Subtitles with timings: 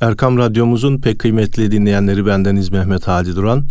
[0.00, 3.64] Erkam Radyomuzun pek kıymetli dinleyenleri bendeniz Mehmet Hadi Duran.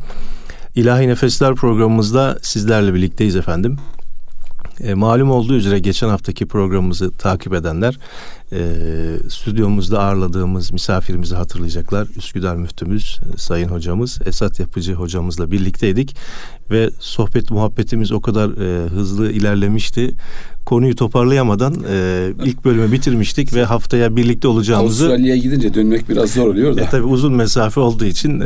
[0.76, 3.78] İlahi Nefesler programımızda sizlerle birlikteyiz efendim.
[4.84, 7.98] E, malum olduğu üzere geçen haftaki programımızı takip edenler
[8.52, 8.60] e,
[9.30, 12.08] stüdyomuzda ağırladığımız misafirimizi hatırlayacaklar.
[12.18, 16.16] Üsküdar müftümüz, e, sayın hocamız, Esat Yapıcı hocamızla birlikteydik
[16.72, 20.16] ve sohbet muhabbetimiz o kadar e, hızlı ilerlemişti
[20.70, 25.04] konuyu toparlayamadan e, ilk bölümü bitirmiştik ve haftaya birlikte olacağımızı...
[25.06, 26.82] Avustralya'ya gidince dönmek biraz zor oluyor da.
[26.82, 28.46] E, tabii uzun mesafe olduğu için e,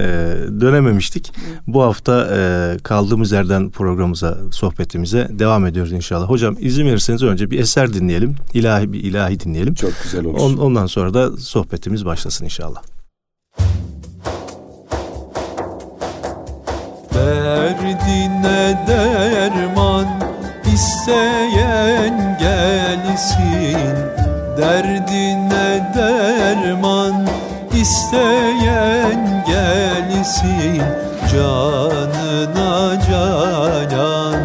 [0.61, 1.31] dönememiştik.
[1.67, 6.29] Bu hafta e, kaldığımız yerden programımıza, sohbetimize devam ediyoruz inşallah.
[6.29, 8.35] Hocam izin verirseniz önce bir eser dinleyelim.
[8.53, 9.73] İlahi bir ilahi dinleyelim.
[9.73, 10.39] Çok güzel olur.
[10.39, 12.81] On, ondan sonra da sohbetimiz başlasın inşallah.
[17.13, 19.42] Derdine derman
[21.03, 23.77] isteyen gelsin
[24.57, 27.27] Derdine derman
[27.73, 30.81] isteyen gelsin.
[31.31, 34.39] Canına canan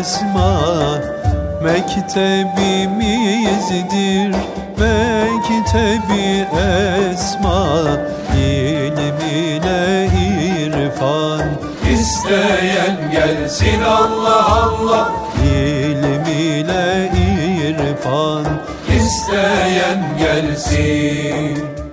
[0.00, 0.52] esma
[1.62, 4.30] Mektebimizdir
[4.80, 6.26] mektebi
[7.12, 7.60] esma
[8.36, 10.08] İlim ile
[10.66, 11.42] irfan.
[11.92, 15.06] İsteyen gelsin Allah Allah.
[15.44, 18.46] İlim ile irfan.
[18.96, 21.85] İsteyen gelsin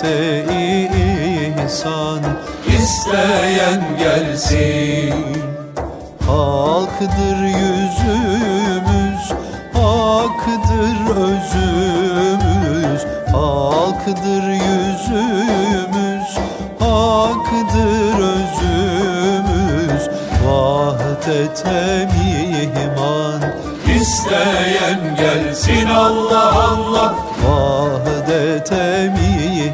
[0.00, 0.46] Hisse
[1.58, 2.20] ihsan
[2.78, 5.14] İsteyen gelsin.
[6.26, 9.24] Halkdır yüzümüz
[9.72, 13.00] Hakkıdır özümüz.
[13.32, 16.30] Hakkıdır yüzümüz
[16.80, 20.04] Hakkıdır özümüz.
[20.46, 23.40] Vahdete mihman.
[23.96, 27.14] İsteyen gelsin Allah Allah.
[27.48, 29.29] Vahdete mihman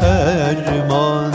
[0.00, 1.34] ferman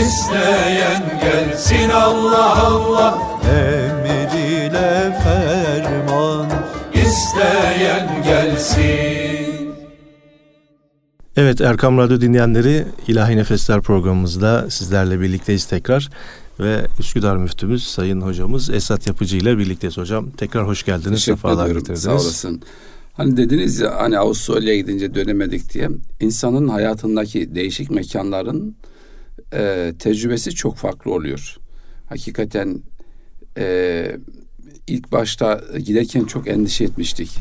[0.00, 6.46] İsteyen gelsin Allah Allah Emriyle ferman
[6.94, 9.74] İsteyen gelsin
[11.36, 16.10] Evet Erkam Radyo dinleyenleri İlahi Nefesler programımızda sizlerle birlikteyiz tekrar
[16.60, 20.30] ve Üsküdar müftümüz Sayın Hocamız Esat Yapıcı ile birlikteyiz hocam.
[20.30, 21.24] Tekrar hoş geldiniz.
[21.24, 21.72] Teşekkür ediyorum.
[21.74, 22.02] Getirdiniz.
[22.02, 22.62] Sağ olasın.
[23.18, 25.88] Hani dediniz ya hani Avustralya'ya gidince dönemedik diye
[26.20, 28.76] insanın hayatındaki değişik mekanların
[29.52, 31.56] e, tecrübesi çok farklı oluyor.
[32.08, 32.82] Hakikaten
[33.58, 34.16] e,
[34.86, 37.38] ilk başta giderken çok endişe etmiştik.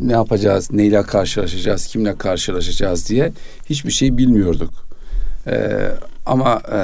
[0.00, 3.32] Ne yapacağız, neyle karşılaşacağız, kimle karşılaşacağız diye
[3.70, 4.88] hiçbir şey bilmiyorduk.
[5.46, 5.80] E,
[6.26, 6.80] ama e,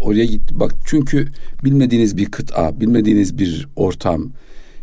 [0.00, 1.28] oraya gitti bak çünkü
[1.64, 4.32] bilmediğiniz bir kıta, bilmediğiniz bir ortam,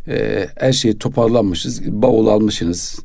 [0.10, 3.00] e, her şeyi toparlanmışız, bavul almışsınız.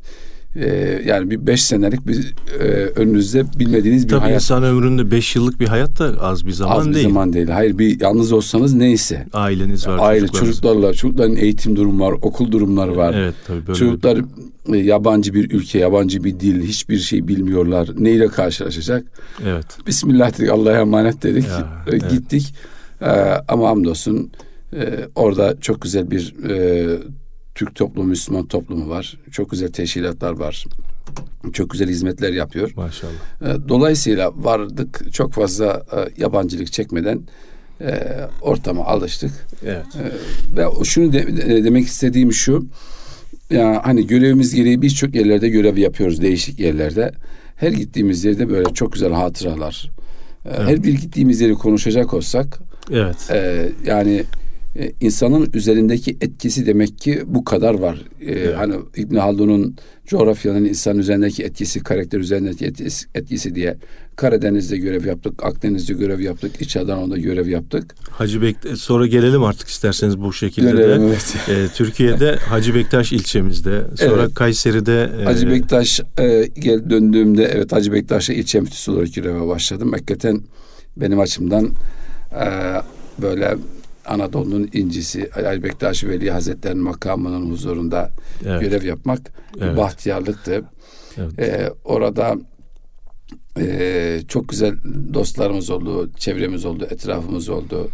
[0.55, 2.63] Ee, yani bir beş senelik bir e,
[2.95, 4.41] önünüzde bilmediğiniz bir Tabii hayat.
[4.41, 6.95] insan ömründe beş yıllık bir hayat da az bir zaman az değil.
[6.95, 7.47] Az bir zaman değil.
[7.47, 9.27] Hayır bir yalnız olsanız neyse.
[9.33, 9.97] Aileniz var.
[10.01, 13.13] Aile çocuklarla, çocukların eğitim durumu var, okul durumları var.
[13.13, 13.79] Evet tabii böyle.
[13.79, 14.19] Çocuklar
[14.73, 17.89] e, yabancı bir ülke, yabancı bir dil, hiçbir şey bilmiyorlar.
[17.97, 19.05] Neyle karşılaşacak?
[19.45, 19.65] Evet.
[19.87, 21.47] Bismillah dedik, Allah'a emanet dedik.
[21.47, 22.09] Ya, e, evet.
[22.11, 22.53] Gittik.
[23.01, 23.05] Ee,
[23.47, 24.31] ama hamdolsun
[24.75, 26.87] e, orada çok güzel bir e,
[27.55, 29.17] Türk toplumu, Müslüman toplumu var.
[29.31, 30.65] Çok güzel teşkilatlar var.
[31.53, 32.71] Çok güzel hizmetler yapıyor.
[32.75, 33.11] Maşallah.
[33.41, 37.21] E, Dolayısıyla vardık çok fazla e, yabancılık çekmeden
[37.81, 37.99] e,
[38.41, 39.31] ortama alıştık.
[39.65, 39.85] Evet.
[40.57, 42.65] Ve o- şunu de- de- demek istediğim şu.
[43.49, 47.11] Ya hani görevimiz gereği birçok yerlerde görev yapıyoruz değişik yerlerde.
[47.55, 49.91] Her gittiğimiz yerde böyle çok güzel hatıralar.
[50.45, 52.59] E, Her bir gittiğimiz yeri konuşacak olsak
[52.91, 53.15] Evet.
[53.31, 54.23] e, yani
[54.79, 58.01] e, insanın üzerindeki etkisi demek ki bu kadar var.
[58.27, 59.75] E, Hani İbn Haldun'un
[60.07, 63.77] coğrafyanın insan üzerindeki etkisi, karakter üzerindeki etkisi, etkisi diye
[64.15, 67.95] Karadeniz'de görev yaptık, Akdeniz'de görev yaptık, İç Adana'da görev yaptık.
[68.09, 71.05] Hacı Bek sonra gelelim artık isterseniz bu şekilde Görelim, de.
[71.07, 71.35] evet.
[71.49, 74.33] Ee, Türkiye'de Hacı Bektaş ilçemizde, sonra Evet.
[74.33, 79.91] Kayseri'de e, Hacı Bektaş e, gel döndüğümde evet Hacı Bektaş'a ilçe müftüsü olarak göreve başladım.
[79.91, 80.41] Hakikaten
[80.97, 81.65] benim açımdan
[82.31, 82.45] e,
[83.21, 83.55] böyle
[84.07, 88.09] Anadolu'nun incisi Hacı Bektaş Veli Hazretleri'nin makamının huzurunda
[88.45, 88.61] Evet.
[88.61, 89.19] görev yapmak
[89.61, 89.77] Evet.
[89.77, 90.63] bahtiyarlıktı.
[91.17, 91.39] Evet.
[91.39, 92.35] E, orada
[93.59, 94.73] e, çok güzel
[95.13, 97.89] dostlarımız oldu, çevremiz oldu, etrafımız oldu.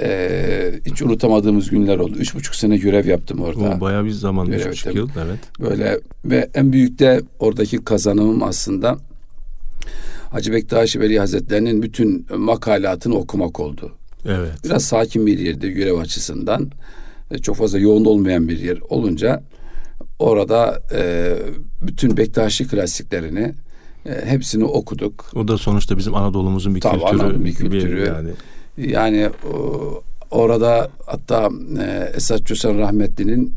[0.00, 2.14] E, hiç unutamadığımız günler oldu.
[2.18, 3.76] Üç buçuk sene görev yaptım orada.
[3.76, 5.08] o bayağı bir zaman, üç Evet, buçuk yıl.
[5.24, 5.38] Evet.
[5.60, 8.96] Böyle ve en büyük de oradaki kazanımım aslında
[10.30, 13.92] Hacı Bektaş Veli Hazretleri'nin bütün makalatını okumak oldu.
[14.26, 14.52] Evet.
[14.64, 16.70] Biraz sakin bir yerde görev açısından
[17.30, 19.42] e, çok fazla yoğun olmayan bir yer olunca
[20.18, 21.32] orada e,
[21.82, 23.54] bütün Bektaşi klasiklerini
[24.06, 25.30] e, hepsini okuduk.
[25.34, 27.20] O da sonuçta bizim Anadolu'muzun bir Tabii, kültürü.
[27.20, 28.06] Anadolu bir kültürü.
[28.06, 28.30] yani.
[28.76, 31.48] Yani o, orada hatta
[31.80, 33.54] e, Esat Çosan Rahmetli'nin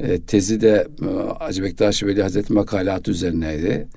[0.00, 3.88] e, tezi de e, Hacı Bektaş Veli Hazretleri makalatı üzerineydi.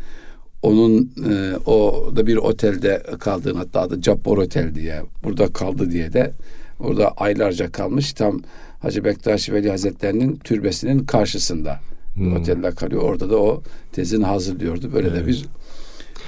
[0.65, 6.13] Onun e, o da bir otelde kaldığını hatta adı Cappor Otel diye burada kaldı diye
[6.13, 6.31] de
[6.79, 8.39] orada aylarca kalmış tam
[8.81, 11.79] Hacı Bektaş Veli Hazretleri'nin türbesinin karşısında
[12.15, 12.35] Hmm.
[12.41, 13.01] otelde kalıyor.
[13.01, 14.93] Orada da o tezini hazırlıyordu.
[14.93, 15.45] Böyle de bir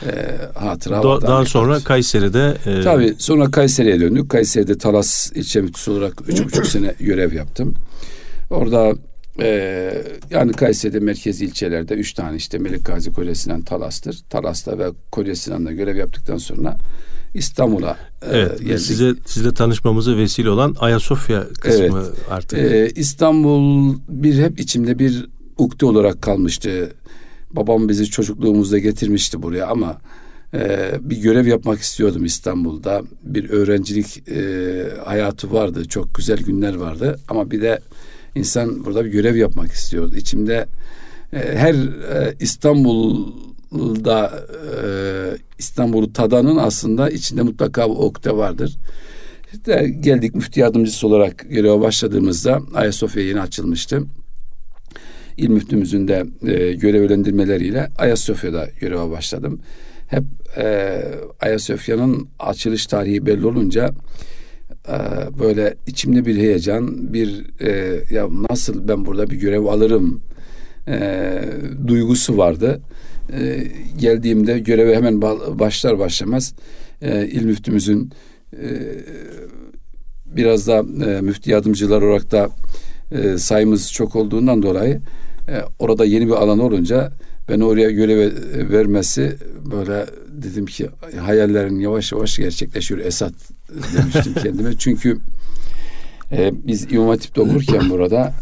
[0.05, 0.11] e,
[0.59, 4.29] hatıra Da- daha sonra Kayseri'de e, Tabii sonra Kayseri'ye döndük.
[4.29, 7.73] Kayseri'de Talas ilçe müftüsü olarak üç buçuk sene görev yaptım.
[8.49, 8.93] Orada
[9.39, 14.19] e, yani Kayseri'de merkezi ilçelerde üç tane işte Melik Gazi Koca Sinan Talas'tır.
[14.29, 16.77] Talas'ta ve Sinan'da görev yaptıktan sonra
[17.33, 18.79] İstanbul'a e, Evet, geldik.
[18.79, 22.11] size sizle tanışmamıza vesile olan Ayasofya kısmı Evet.
[22.29, 22.59] artık.
[22.59, 25.25] Ee, İstanbul bir hep içimde bir
[25.57, 26.91] ukde olarak kalmıştı.
[27.51, 29.97] Babam bizi çocukluğumuzda getirmişti buraya ama
[30.53, 33.01] e, bir görev yapmak istiyordum İstanbul'da.
[33.23, 34.39] Bir öğrencilik e,
[35.05, 35.85] hayatı vardı.
[35.87, 37.19] Çok güzel günler vardı.
[37.29, 37.79] Ama bir de
[38.35, 40.15] insan burada bir görev yapmak istiyordu.
[40.15, 40.67] İçimde
[41.33, 44.77] e, her e, İstanbul'da e,
[45.59, 48.77] İstanbul'u tadanın aslında içinde mutlaka bu ukde vardır.
[49.53, 54.03] İşte geldik müftü yardımcısı olarak göreve başladığımızda Ayasofya yeni açılmıştı.
[55.37, 59.59] İl müftümüzün de e, görevlendirmeleriyle Ayasofya'da göreve başladım.
[60.07, 60.23] Hep
[60.57, 61.01] e,
[61.39, 63.91] Ayasofya'nın açılış tarihi belli olunca
[64.87, 64.97] e,
[65.39, 70.21] böyle içimde bir heyecan, bir e, ya nasıl ben burada bir görev alırım
[70.87, 71.39] e,
[71.87, 72.81] duygusu vardı.
[73.33, 73.67] E,
[73.99, 76.53] geldiğimde göreve hemen ba- başlar başlamaz
[77.01, 78.11] e, il müftümüzün
[78.53, 78.67] e,
[80.25, 82.49] biraz da e, müftü yardımcılar olarak da
[83.11, 85.01] e, sayımız çok olduğundan dolayı
[85.49, 87.11] e, orada yeni bir alan olunca
[87.49, 88.31] beni oraya göreve
[88.69, 89.35] vermesi
[89.71, 90.89] böyle dedim ki
[91.19, 93.33] hayallerin yavaş yavaş gerçekleşiyor Esat
[93.69, 94.77] demiştim kendime.
[94.77, 95.19] Çünkü
[96.31, 98.33] e, biz İmam Hatip'te okurken burada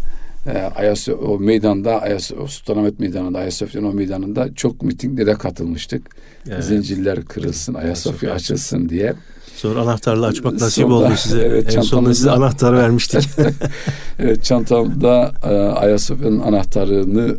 [0.48, 6.16] e, Ayas o meydanda Ayas o Sultanahmet Meydanı'nda Ayasofya'nın o meydanında çok mitinglere katılmıştık.
[6.50, 6.64] Evet.
[6.64, 9.14] Zincirler kırılsın, Ayasofya açılsın diye.
[9.56, 11.42] Sonra anahtarla açmak nasip Sonra- oldu size.
[11.46, 13.30] Evet, en sonunda size çantamızda- anahtar vermiştik.
[14.20, 17.38] Evet, çantamda e, Ayasofya'nın anahtarını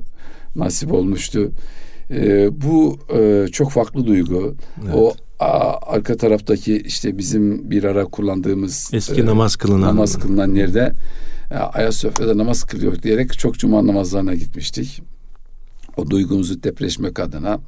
[0.56, 1.50] nasip olmuştu.
[2.10, 4.54] E, bu e, çok farklı duygu.
[4.94, 9.88] O arka taraftaki işte bizim bir ara kullandığımız Eski e, namaz kılınan.
[9.88, 10.92] namaz kılınan yerde
[11.50, 15.02] e, Ayasofya'da namaz kılıyor diyerek çok cuma namazlarına gitmiştik.
[15.96, 17.60] O duygumuzu depreşmek adına.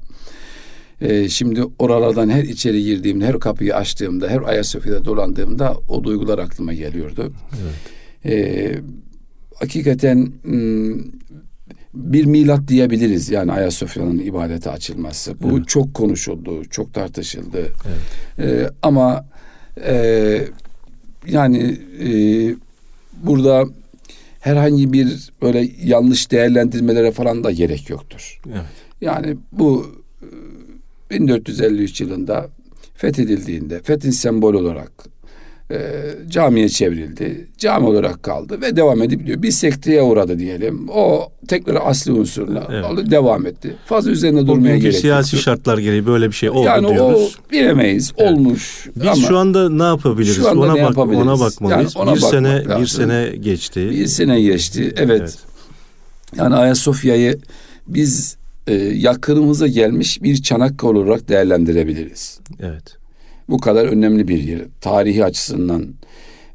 [1.00, 6.75] E, şimdi oralardan her içeri girdiğimde, her kapıyı açtığımda, her Ayasofya'da dolandığımda o duygular aklıma
[6.75, 7.32] geliyordu.
[8.25, 8.75] E,
[9.54, 10.96] hakikaten m,
[11.95, 15.42] bir milat diyebiliriz yani Ayasofya'nın ibadete açılması.
[15.42, 15.68] Bu Evet.
[15.68, 17.68] çok konuşuldu, çok tartışıldı.
[18.38, 18.50] Evet.
[18.50, 19.26] E, ama
[19.87, 20.45] e,
[21.26, 22.11] yani e,
[23.23, 23.64] burada
[24.40, 28.40] herhangi bir böyle yanlış değerlendirmelere falan da gerek yoktur.
[28.49, 28.62] Evet.
[29.00, 29.87] Yani bu
[31.11, 32.49] e, 1453 yılında
[32.95, 34.92] fethedildiğinde fethin sembol olarak
[35.70, 35.76] e,
[36.28, 37.48] camiye çevrildi.
[37.58, 39.42] Cami olarak kaldı ve devam edip diyor.
[39.42, 40.88] Bir sekteye uğradı diyelim.
[40.88, 42.84] O tekrar asli unsurla Evet.
[42.84, 43.75] aldı, devam etti.
[43.87, 45.42] Fazla üzerine durmaya Bugünkü gerek siyasi yok.
[45.42, 47.38] şartlar gereği böyle bir şey oldu yani diyoruz.
[47.48, 48.12] o bilemeyiz.
[48.16, 48.88] Olmuş.
[48.96, 50.37] Biz ama şu anda ne yapabiliriz?
[50.37, 51.26] Şu anda ona ne bak yapabiliriz?
[51.26, 51.94] ona bakmalıyız.
[51.96, 52.87] Yani ona bir sene bir lazım.
[52.87, 53.90] sene geçti.
[53.90, 54.92] bir sene geçti.
[54.96, 55.20] Evet.
[55.20, 55.38] Evet.
[56.37, 57.38] Yani Ayasofya'yı
[57.88, 62.40] biz e, yakınımıza gelmiş bir Çanakkale olarak değerlendirebiliriz.
[62.60, 62.98] Evet.
[63.49, 64.61] Bu kadar önemli bir yer.
[64.81, 65.95] Tarihi açısından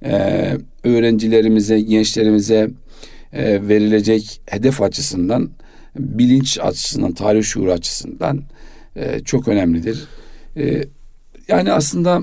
[0.06, 2.70] e, öğrencilerimize, gençlerimize
[3.34, 5.50] e, verilecek hedef açısından,
[6.00, 8.44] bilinç açısından, tarih şuuru açısından
[8.96, 10.08] e, çok önemlidir.
[10.58, 10.84] E,
[11.48, 12.22] yani aslında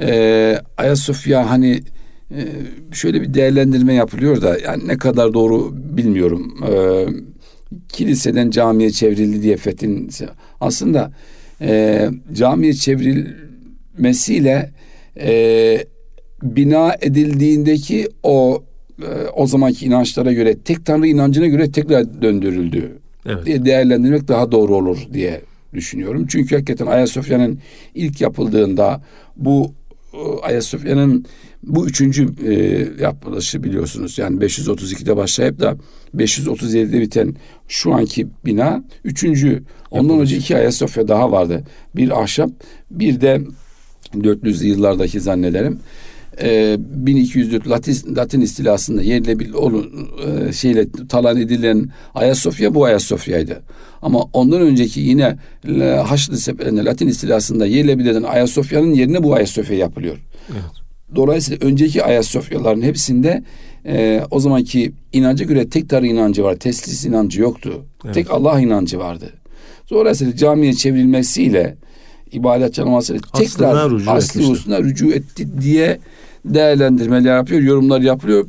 [0.00, 1.82] e, Ayasofya hani
[2.30, 2.42] e,
[2.92, 6.64] şöyle bir değerlendirme yapılıyor da yani ne kadar doğru bilmiyorum.
[6.68, 7.06] E,
[7.88, 10.10] kiliseden camiye çevrildi diye fethin
[10.60, 11.12] aslında
[11.60, 12.74] e, camiye
[13.98, 14.70] çevrilmesiyle
[15.20, 15.84] e,
[16.42, 18.62] bina edildiğindeki o
[19.02, 23.46] e, o zamanki inançlara göre tek tanrı inancına göre tekrar döndürüldü Evet.
[23.46, 25.40] diye değerlendirmek daha doğru olur diye
[25.74, 26.26] düşünüyorum.
[26.28, 27.58] Çünkü hakikaten Ayasofya'nın
[27.94, 29.02] ilk yapıldığında
[29.36, 29.72] bu
[30.14, 31.24] e, Ayasofya'nın
[31.62, 32.54] bu üçüncü e,
[33.02, 34.18] yapılışı biliyorsunuz.
[34.18, 35.76] Yani 532'de başlayıp da
[36.16, 37.34] 537'de biten
[37.68, 39.62] şu anki bina üçüncü.
[39.90, 41.64] Ondan önce iki Ayasofya daha vardı.
[41.96, 42.50] Bir ahşap
[42.90, 43.40] bir de
[44.14, 45.78] 400'lü yıllardaki zannederim.
[46.42, 53.62] E, 1204 Latin, Latin istilasında yerle bir olun, e, şeyle talan edilen Ayasofya bu Ayasofya'ydı.
[54.02, 55.36] Ama ondan önceki yine
[55.68, 60.16] e, Haçlı seferinde Latin istilasında edilen Ayasofya'nın yerine bu Ayasofya yapılıyor.
[60.52, 60.62] Evet.
[61.16, 63.42] Dolayısıyla önceki Ayasofyaların hepsinde
[63.86, 66.56] e, o zamanki inanca göre tek tanrı inancı var.
[66.56, 67.84] Teslis inancı yoktu.
[68.04, 68.14] Evet.
[68.14, 69.32] Tek Allah inancı vardı.
[69.90, 71.76] Dolayısıyla camiye çevrilmesiyle
[72.32, 74.52] ibadet çalmasıyla Aslına tekrar rücu asli etmiştir.
[74.52, 75.98] usulüne rücu etti diye
[76.44, 78.48] değerlendirmeler yapıyor, yorumlar yapılıyor.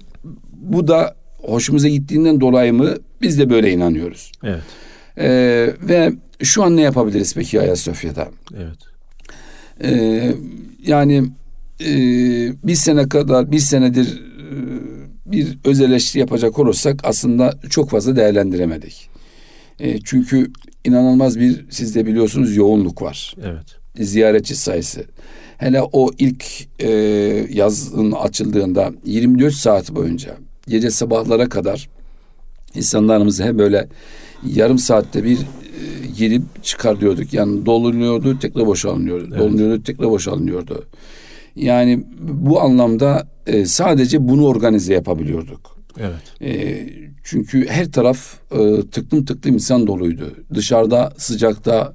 [0.53, 4.31] Bu da hoşumuza gittiğinden dolayı mı biz de böyle inanıyoruz.
[4.43, 4.61] Evet.
[5.17, 5.29] E,
[5.81, 8.27] ve şu an ne yapabiliriz peki Ayasofya'da?
[8.57, 8.77] Evet.
[9.83, 10.35] Ee,
[10.87, 11.23] yani
[11.81, 11.93] e,
[12.63, 14.55] bir sene kadar bir senedir e,
[15.25, 19.09] bir öz eleştiri yapacak olursak aslında çok fazla değerlendiremedik.
[19.79, 20.51] E, çünkü
[20.85, 23.35] inanılmaz bir siz de biliyorsunuz yoğunluk var.
[23.43, 23.79] Evet.
[24.07, 25.05] Ziyaretçi sayısı.
[25.57, 26.45] Hele o ilk
[26.79, 26.89] e,
[27.53, 31.89] yazın açıldığında 24 saat boyunca gece sabahlara kadar
[32.75, 33.87] insanlarımız hem böyle
[34.55, 35.43] yarım saatte bir e,
[36.17, 37.33] girip çıkarıyorduk.
[37.33, 39.27] Yani dolunuyordu tekrar boşalınıyordu.
[39.31, 39.39] Evet.
[39.39, 40.85] Dolunuyordu tekrar boşalınıyordu.
[41.55, 45.78] Yani bu anlamda e, sadece bunu organize yapabiliyorduk.
[45.99, 46.41] Evet.
[46.41, 46.85] E,
[47.23, 50.23] çünkü her taraf e, tıklım tıklım insan doluydu.
[50.53, 51.93] Dışarıda sıcakta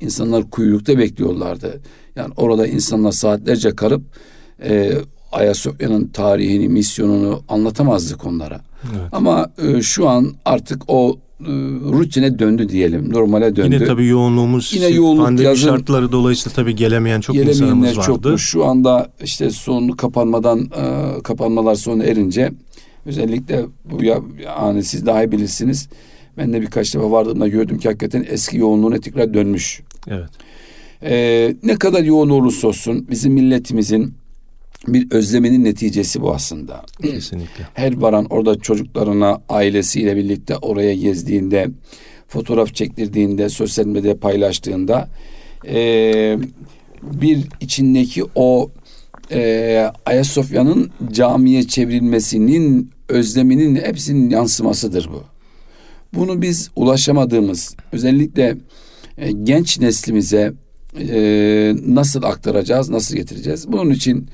[0.00, 1.80] insanlar kuyrukta bekliyorlardı.
[2.16, 4.02] Yani orada insanlar saatlerce kalıp
[4.64, 4.92] e,
[5.32, 8.60] Ayasofya'nın tarihini, misyonunu anlatamazdık onlara.
[8.84, 9.08] Evet.
[9.12, 11.44] Ama e, şu an artık o e,
[11.92, 13.74] rutine döndü diyelim, normale döndü.
[13.74, 18.06] Yine tabii yoğunluğumuz Yine yoğunluk pandemi yazın- şartları dolayısıyla tabii gelemeyen çok insanımız vardı.
[18.06, 18.42] çokmuş.
[18.42, 22.52] Şu anda işte son kapanmadan e, kapanmalar sona erince
[23.06, 25.88] özellikle bu ya, yani siz daha iyi bilirsiniz.
[26.38, 29.82] Ben de birkaç defa vardığımda gördüm ki hakikaten eski yoğunluğuna tekrar dönmüş.
[30.08, 30.30] Evet.
[31.02, 34.14] E, ne kadar yoğun olursa olsun bizim milletimizin
[34.88, 36.82] bir özleminin neticesi bu aslında.
[37.02, 37.64] Kesinlikle.
[37.74, 41.70] Her varan orada çocuklarına ailesiyle birlikte oraya gezdiğinde,
[42.28, 45.08] fotoğraf çektirdiğinde, sosyal medyada paylaştığında
[45.64, 46.38] eee,
[47.02, 48.70] bir içindeki o
[49.32, 55.22] eee Ayasofya'nın camiye çevrilmesinin özleminin hepsinin yansımasıdır bu.
[56.14, 58.56] Bunu biz ulaşamadığımız özellikle
[59.18, 60.52] e, genç neslimize
[61.00, 63.72] e, nasıl aktaracağız, nasıl getireceğiz?
[63.72, 64.28] Bunun için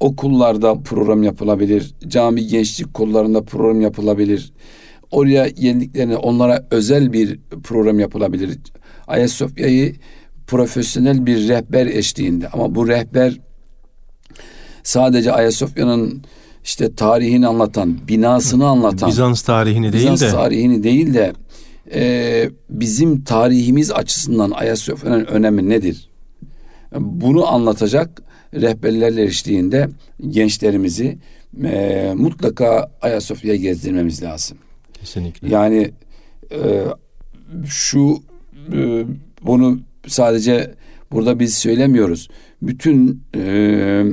[0.00, 4.52] okullarda program yapılabilir, cami gençlik kollarında program yapılabilir.
[5.10, 8.58] Oraya geldiklerine onlara özel bir program yapılabilir.
[9.06, 9.94] Ayasofya'yı
[10.46, 13.40] profesyonel bir rehber eşliğinde ama bu rehber
[14.82, 16.22] sadece Ayasofya'nın
[16.64, 21.32] işte tarihini anlatan, binasını anlatan, Bizans tarihini değil Bizans de tarihini değil de
[21.94, 26.10] e, bizim tarihimiz açısından Ayasofya'nın önemi nedir?
[26.94, 28.22] Bunu anlatacak
[28.54, 29.88] rehberlerle eşliğinde
[30.28, 31.18] gençlerimizi
[31.64, 34.58] e, mutlaka Ayasofya'ya gezdirmemiz lazım.
[34.92, 35.48] kesinlikle.
[35.48, 35.90] Yani
[36.52, 36.84] e,
[37.66, 38.22] şu
[38.72, 39.04] e,
[39.42, 40.74] bunu sadece
[41.12, 42.28] burada biz söylemiyoruz.
[42.62, 44.04] Bütün e,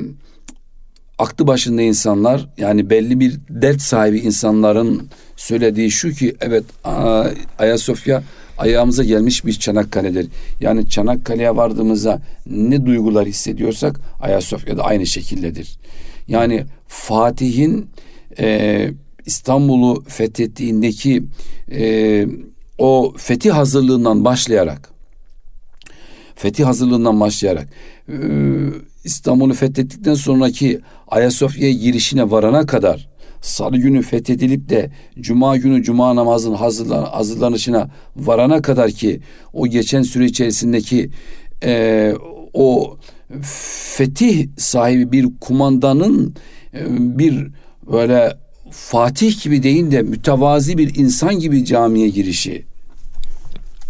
[1.19, 6.63] aklı başında insanlar yani belli bir dert sahibi insanların söylediği şu ki evet
[7.59, 8.23] Ayasofya
[8.57, 10.27] ayağımıza gelmiş bir Çanakkale'dir.
[10.61, 15.77] Yani Çanakkale'ye vardığımızda ne duygular hissediyorsak Ayasofya'da aynı şekildedir.
[16.27, 17.89] Yani Fatih'in
[18.39, 18.89] e,
[19.25, 21.23] İstanbul'u fethettiğindeki
[21.71, 22.27] e,
[22.77, 24.89] o fetih hazırlığından başlayarak
[26.35, 27.67] fetih hazırlığından başlayarak
[28.09, 28.15] e,
[29.07, 33.09] İstanbul'u fethettikten sonraki Ayasofya'ya girişine varana kadar
[33.41, 39.19] Salı günü fethedilip de Cuma günü Cuma namazının hazırlan, hazırlanışına varana kadar ki
[39.53, 41.09] o geçen süre içerisindeki
[41.63, 42.13] e,
[42.53, 42.97] o
[43.95, 46.35] fetih sahibi bir kumandanın
[46.73, 46.79] e,
[47.19, 47.47] bir
[47.91, 48.37] böyle
[48.71, 52.65] Fatih gibi değil de mütevazi bir insan gibi camiye girişi.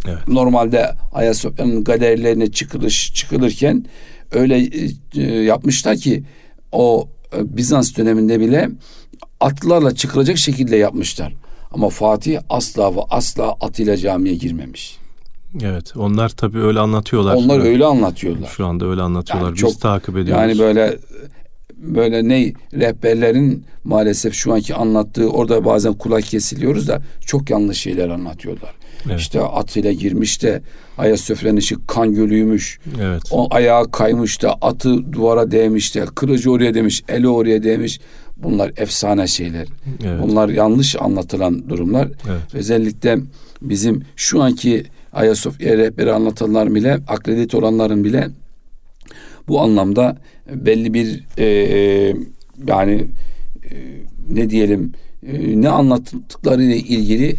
[0.08, 0.28] Evet.
[0.28, 3.86] Normalde Ayasofya'nın galerilerine çıkılış çıkılırken
[4.32, 4.70] öyle
[5.16, 6.24] e, yapmışlar ki
[6.72, 8.70] o e, Bizans döneminde bile
[9.40, 11.34] atlarla çıkılacak şekilde yapmışlar.
[11.72, 14.98] Ama Fatih asla ve asla atıyla camiye girmemiş.
[15.62, 15.98] Evet.
[15.98, 17.36] Onlar tabii öyle anlatıyorlar.
[17.36, 18.50] Onlar öyle anlatıyorlar.
[18.58, 19.46] Şu anda öyle anlatıyorlar.
[19.48, 20.42] Yani Biz çok- takip ediyoruz.
[20.42, 20.98] Yani böyle
[21.78, 28.10] böyle ne rehberlerin maalesef şu anki anlattığı orada bazen kulak kesiliyoruz da çok yanlış şeyler
[28.10, 28.76] anlatıyorlar.
[29.06, 29.20] Evet.
[29.20, 30.62] İşte atıyla girmiş de
[30.98, 32.80] Ayasofya'nın ışık kan gölüymüş.
[33.02, 33.22] Evet.
[33.32, 38.00] O ayağı kaymış da atı duvara değmiş de kılıcı oraya demiş, eli oraya değmiş.
[38.38, 39.68] Bunlar efsane şeyler.
[40.06, 40.22] Evet.
[40.22, 42.08] Bunlar yanlış anlatılan durumlar.
[42.08, 42.42] Evet.
[42.54, 43.18] Özellikle
[43.62, 48.28] bizim şu anki Ayasofya rehberi anlatanlar bile, akredite olanların bile
[49.48, 50.18] bu anlamda
[50.56, 51.48] belli bir e,
[52.68, 53.06] yani
[53.72, 53.76] e,
[54.30, 54.94] ne diyelim
[55.28, 57.36] e, ne anlattıklarıyla ilgili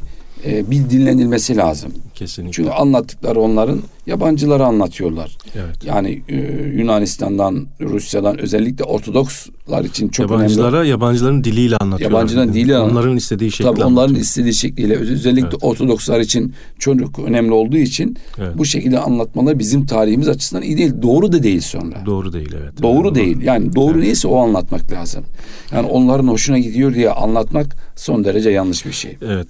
[0.46, 1.92] e, bir dinlenilmesi lazım.
[2.14, 2.52] Kesinlikle.
[2.52, 5.38] Çünkü anlattıkları onların yabancılara anlatıyorlar.
[5.54, 5.84] evet.
[5.84, 6.36] Yani e,
[6.78, 10.42] Yunanistan'dan, Rusya'dan özellikle Ortodokslar için çok önemli.
[10.42, 12.16] Yabancılara yabancıların diliyle anlatıyorlar.
[12.18, 15.64] Yabancıların diliyle anlat- Onların istediği şekilde Tabii onların istediği şekliyle özellikle Evet.
[15.64, 18.58] Ortodokslar için çok önemli olduğu için Evet.
[18.58, 20.92] bu şekilde anlatmalar bizim tarihimiz açısından iyi değil.
[21.02, 22.06] Doğru da değil sonra.
[22.06, 22.82] Doğru değil evet.
[22.82, 23.16] Doğru Evet.
[23.16, 23.40] değil.
[23.42, 25.24] Yani doğru neyse o anlatmak lazım.
[25.72, 29.16] Yani onların hoşuna gidiyor diye anlatmak son derece yanlış bir şey.
[29.22, 29.48] Evet.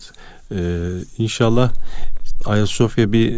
[0.52, 0.88] Ee,
[1.18, 1.70] inşallah
[2.44, 3.36] Ayasofya bir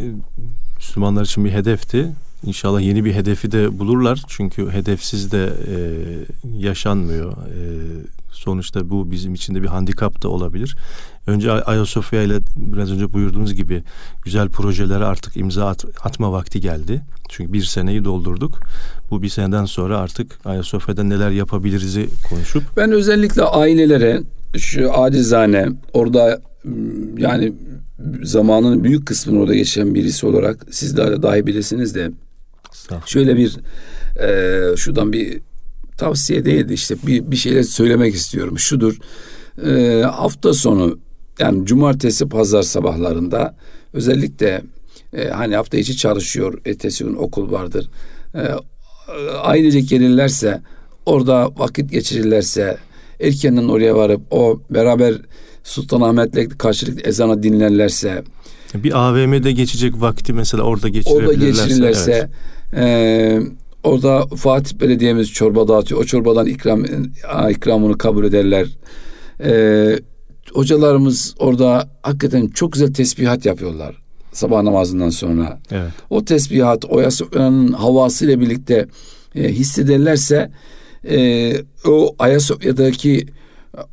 [0.77, 2.09] Müslümanlar için bir hedefti.
[2.47, 4.23] İnşallah yeni bir hedefi de bulurlar.
[4.29, 5.77] Çünkü hedefsiz de e,
[6.59, 7.33] yaşanmıyor.
[7.33, 7.61] E,
[8.33, 10.77] sonuçta bu bizim için de bir handikap da olabilir.
[11.27, 13.83] Önce Ay- Ayasofya ile biraz önce buyurduğunuz gibi
[14.25, 17.03] güzel projelere artık imza at- atma vakti geldi.
[17.29, 18.61] Çünkü bir seneyi doldurduk.
[19.11, 24.21] Bu bir seneden sonra artık Ayasofya'da neler yapabiliriz'i konuşup Ben özellikle ailelere
[24.57, 26.41] şu acizane orada
[27.19, 27.53] yani
[28.23, 32.11] zamanın büyük kısmını orada geçen birisi olarak siz de dahi bilirsiniz de
[33.07, 33.57] şöyle bir
[34.23, 35.41] e, şuradan bir
[35.97, 38.59] tavsiye değildi işte bir, bir şeyler söylemek istiyorum.
[38.59, 38.99] Şudur
[39.67, 40.99] e, hafta sonu
[41.39, 43.57] yani cumartesi pazar sabahlarında
[43.93, 44.63] özellikle
[45.13, 47.91] e, hani hafta içi çalışıyor ertesi gün okul vardır.
[48.35, 48.41] E,
[49.43, 50.61] ailecek gelirlerse
[51.07, 52.79] orada vakit geçirirlerse
[53.21, 55.15] erkenden oraya varıp o beraber
[55.65, 58.23] Sultanahmet'le karşılıklı ezanı dinlerlerse
[58.75, 61.63] bir AVM'de geçecek vakti mesela orada orada geçirebilirlerse.
[61.63, 62.29] geçirirlerse
[62.73, 62.85] evet.
[62.85, 63.41] e,
[63.85, 66.01] orada Fatih Belediye'miz çorba dağıtıyor.
[66.01, 66.85] O çorbadan ikram
[67.51, 68.67] ikramını kabul ederler.
[69.45, 69.99] E,
[70.53, 74.01] hocalarımız orada hakikaten çok güzel tesbihat yapıyorlar
[74.33, 75.61] sabah namazından sonra.
[75.71, 75.91] Evet.
[76.11, 78.87] O tesbihat o Ayasofya'nın havasıyla birlikte
[79.35, 80.51] e, hissederlerse
[81.09, 81.53] e,
[81.87, 83.27] o Ayasofya'daki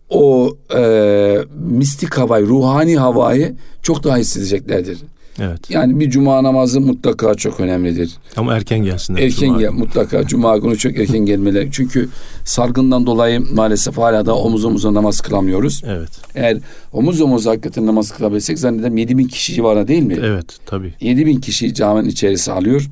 [0.09, 4.97] o e, mistik havayı, ruhani havayı çok daha hissedeceklerdir.
[5.39, 5.69] Evet.
[5.69, 8.11] Yani bir cuma namazı mutlaka çok önemlidir.
[8.37, 9.21] Ama erken gelsinler.
[9.21, 11.69] Erken Cuma gel mutlaka cuma günü çok erken gelmeleri.
[11.71, 12.09] Çünkü
[12.45, 15.81] salgından dolayı maalesef hala da omuz omuza namaz kılamıyoruz.
[15.85, 16.09] Evet.
[16.35, 16.57] Eğer
[16.93, 20.17] omuz omuza hakikaten namaz kılabilsek zannederim 7 bin kişi civarında değil mi?
[20.23, 20.93] Evet tabii.
[21.01, 22.89] 7 bin kişi caminin içerisi alıyor.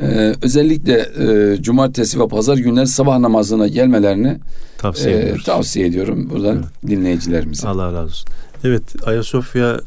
[0.00, 4.38] Ee, özellikle e, cumartesi ve pazar günleri sabah namazına gelmelerini
[4.78, 7.68] Tavsiye e, tavsiye ediyorum buradan dinleyicilerimize.
[7.68, 8.28] Allah razı olsun.
[8.64, 9.80] Evet Ayasofya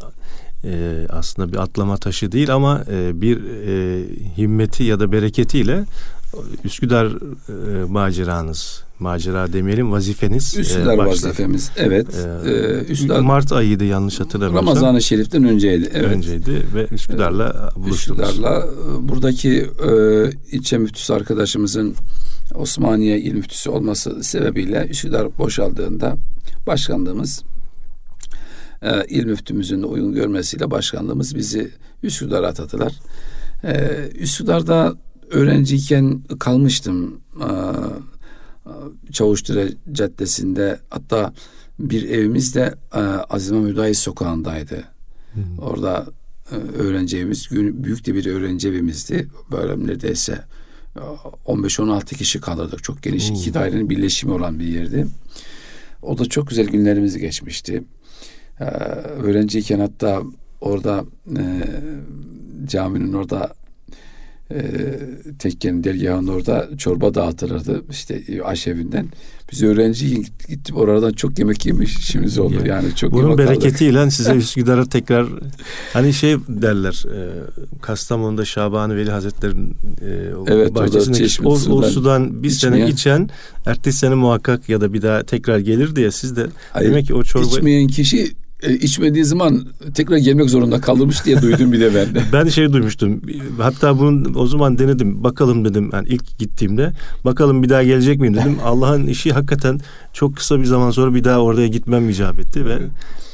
[0.64, 3.38] e, aslında bir atlama taşı değil ama e, bir
[3.68, 4.04] e,
[4.38, 5.84] himmeti ya da bereketiyle
[6.64, 11.28] Üsküdar e, maceranız, macera demeyelim vazifeniz e, Üsküdar başladı.
[11.28, 11.72] vazifemiz.
[11.78, 12.08] Evet.
[12.46, 14.68] E, Ee, Üsküdar Mart ayıydı yanlış hatırlamıyorsam.
[14.68, 15.90] Ramazan-ı Şerif'ten önceydi.
[15.94, 16.12] Evet.
[16.12, 18.30] önceydi ve Üsküdar'la buluştunuz.
[18.30, 19.92] Üsküdar'la e, buradaki e,
[20.52, 21.96] ilçe müftüsü arkadaşımızın
[22.56, 26.16] Osmaniye il müftüsü olması sebebiyle Üsküdar boşaldığında
[26.68, 27.44] başkanlığımız
[28.82, 31.72] e, il müftümüzün uygun görmesiyle başkanlığımız bizi
[32.04, 32.94] Üsküdar'a atadılar.
[33.64, 34.94] E, Üsküdar'da
[35.32, 37.22] öğrenciyken kalmıştım.
[37.42, 37.50] E,
[39.12, 41.34] Çavuşdere Caddesi'nde hatta
[41.80, 44.84] bir evimiz de e, Mahmud Dayı sokağındaydı.
[45.58, 46.06] Orada
[46.52, 49.28] e, öğrenci evimiz büyük de bir öğrenci evimizdi.
[49.52, 50.44] Böyle neredeyse
[51.46, 52.84] 15-16 kişi kalırdık.
[52.84, 55.08] Çok geniş iki dairenin birleşimi olan bir yerdi.
[56.02, 57.84] O da çok güzel günlerimizi geçmişti.
[58.60, 60.22] Ee, öğrenciyken hatta
[60.62, 61.06] orada
[61.38, 61.64] e,
[62.66, 63.54] caminin orada
[64.52, 64.62] e,
[65.40, 69.08] tekkenin dergahının orada çorba dağıtılırdı işte e, aşevinden.
[69.52, 73.62] Biz öğrenci gittik oradan çok yemek yemişimiz oldu yani çok Bunun yemek aldık.
[73.62, 75.28] bereketiyle size Üsküdar'a tekrar
[75.94, 77.30] hani şey derler e,
[77.82, 82.92] Kastamonu'da Şabani Veli Hazretleri'nin e, o Evet, bahçesindeki çeşme o, o sudan bir sene içmeyen-
[82.92, 83.30] içen
[83.66, 87.14] ertesi sene muhakkak ya da bir daha tekrar gelir diye siz de Hayır, demek ki
[87.14, 88.32] o çorba İçmeyen kişi
[88.74, 92.22] içmediği zaman tekrar gelmek zorunda kalırmış diye duydum bir de ben de.
[92.34, 93.22] Ben şey duymuştum.
[93.58, 95.24] Hatta bunu o zaman denedim.
[95.24, 96.92] Bakalım dedim yani ilk gittiğimde.
[97.26, 98.58] Bakalım bir daha gelecek miyim dedim.
[98.64, 99.80] Allah'ın işi hakikaten
[100.14, 102.78] çok kısa bir zaman sonra bir daha oraya gitmem icap etti ve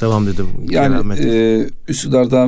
[0.01, 0.47] devam dedim.
[0.69, 2.47] Yani e, Üsküdar'da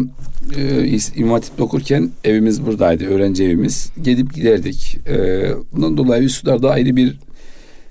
[0.58, 3.06] e, İmam Hatip'te okurken evimiz buradaydı.
[3.06, 3.89] Öğrenci evimiz.
[4.04, 5.00] Gidip giderdik.
[5.08, 7.19] E, bundan dolayı Üsküdar'da ayrı bir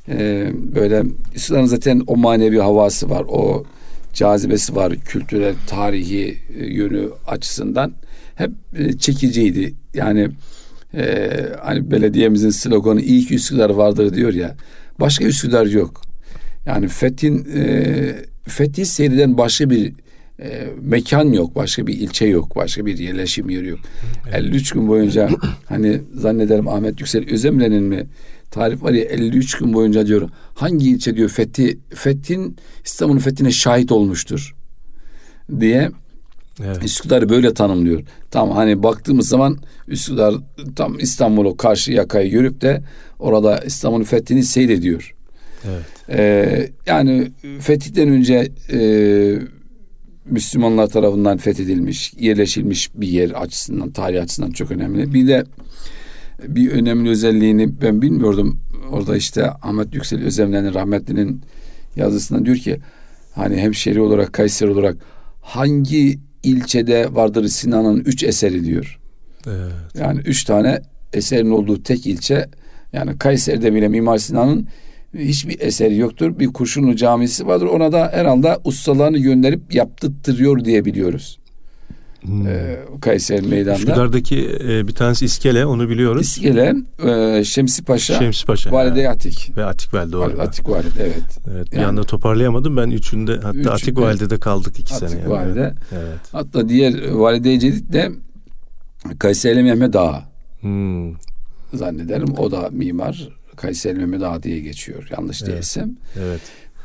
[0.09, 1.03] e, böyle
[1.35, 3.25] Üsküdar'ın zaten o manevi havası var.
[3.29, 3.65] O
[4.13, 4.95] cazibesi var.
[4.97, 7.93] Kültürel, tarihi e, yönü açısından
[8.35, 9.75] hep e, çekiciydi.
[9.95, 10.29] Yani
[10.95, 11.31] e,
[11.63, 14.57] hani belediyemizin sloganı iyi ki Üsküdar vardır diyor ya.
[15.01, 16.03] Başka Üsküdar yok.
[16.67, 19.93] Yani Fethin e, Fethi seyreden başka bir
[20.41, 23.81] e, mekan yok, başka bir ilçe yok, başka bir yerleşim yeri yok.
[24.33, 25.29] 53 gün boyunca
[25.67, 28.07] hani zannederim Ahmet Yüksel Özemre'nin mi
[28.53, 33.93] tarif var ya 53 gün boyunca diyor hangi ilçe diyor Fethi Fethin İstanbul'un fethine şahit
[33.93, 34.55] olmuştur
[35.61, 35.91] diye
[36.65, 36.85] evet.
[36.85, 38.03] Üsküdar'ı böyle tanımlıyor.
[38.31, 40.35] Tam hani baktığımız zaman Üsküdar
[40.77, 42.83] tam İstanbul'u karşı yakayı görüp de
[43.19, 45.15] orada İstanbul'un fethini seyrediyor.
[45.65, 45.85] Evet.
[46.09, 48.79] Ee, yani fetihten önce e,
[50.25, 55.15] Müslümanlar tarafından fethedilmiş, yerleşilmiş bir yer açısından, tarih açısından çok önemli.
[55.15, 55.45] Bir de
[56.49, 58.59] bir önemli özelliğini ben bilmiyordum.
[58.91, 61.43] Orada işte Ahmet Yüksel Özemlen'in rahmetlinin
[61.97, 62.81] yazısında diyor ki
[63.35, 64.97] hani hemşeri olarak Kayseri olarak
[65.41, 68.99] hangi ilçede vardır Sinan'ın üç eseri diyor.
[69.47, 69.73] Evet.
[69.95, 72.49] Yani üç tane eserin olduğu tek ilçe
[72.93, 74.69] yani Kayseri'de bile Mimar Sinan'ın
[75.15, 76.39] hiçbir eseri yoktur.
[76.39, 77.67] Bir Kurşunlu camisi vardır.
[77.67, 81.39] Ona da herhalde ustalarını gönderip yaptırtırıyor diye biliyoruz.
[82.23, 82.47] Hmm.
[82.47, 83.79] Ee, Kayseri meydanda.
[83.79, 86.23] Üsküdar'daki e, bir tanesi İskele onu biliyoruz.
[86.23, 86.75] İskele,
[87.39, 88.73] e, Şemsi Paşa, Şemsi Paşa.
[88.73, 89.53] Valide Atik.
[89.57, 90.41] Ve Atik doğru.
[90.41, 91.39] Atik Valide evet.
[91.55, 92.77] Evet, bir Yani- anda toparlayamadım.
[92.77, 95.21] Ben üçünde hatta Üçünde- Atik Valide'de kaldık iki Atik sene.
[95.21, 95.31] yani.
[95.31, 95.75] Valide.
[95.93, 96.19] Evet.
[96.33, 98.11] Hatta diğer Valide-i Cedid de
[99.19, 100.25] Kayseri Mehmet Ağa
[100.61, 101.13] Hmm,
[101.75, 102.35] zannederim.
[102.39, 103.29] O da mimar.
[103.57, 105.97] Kayseri Mehmet Ağa diye geçiyor yanlış değilsem.
[106.21, 106.41] evet.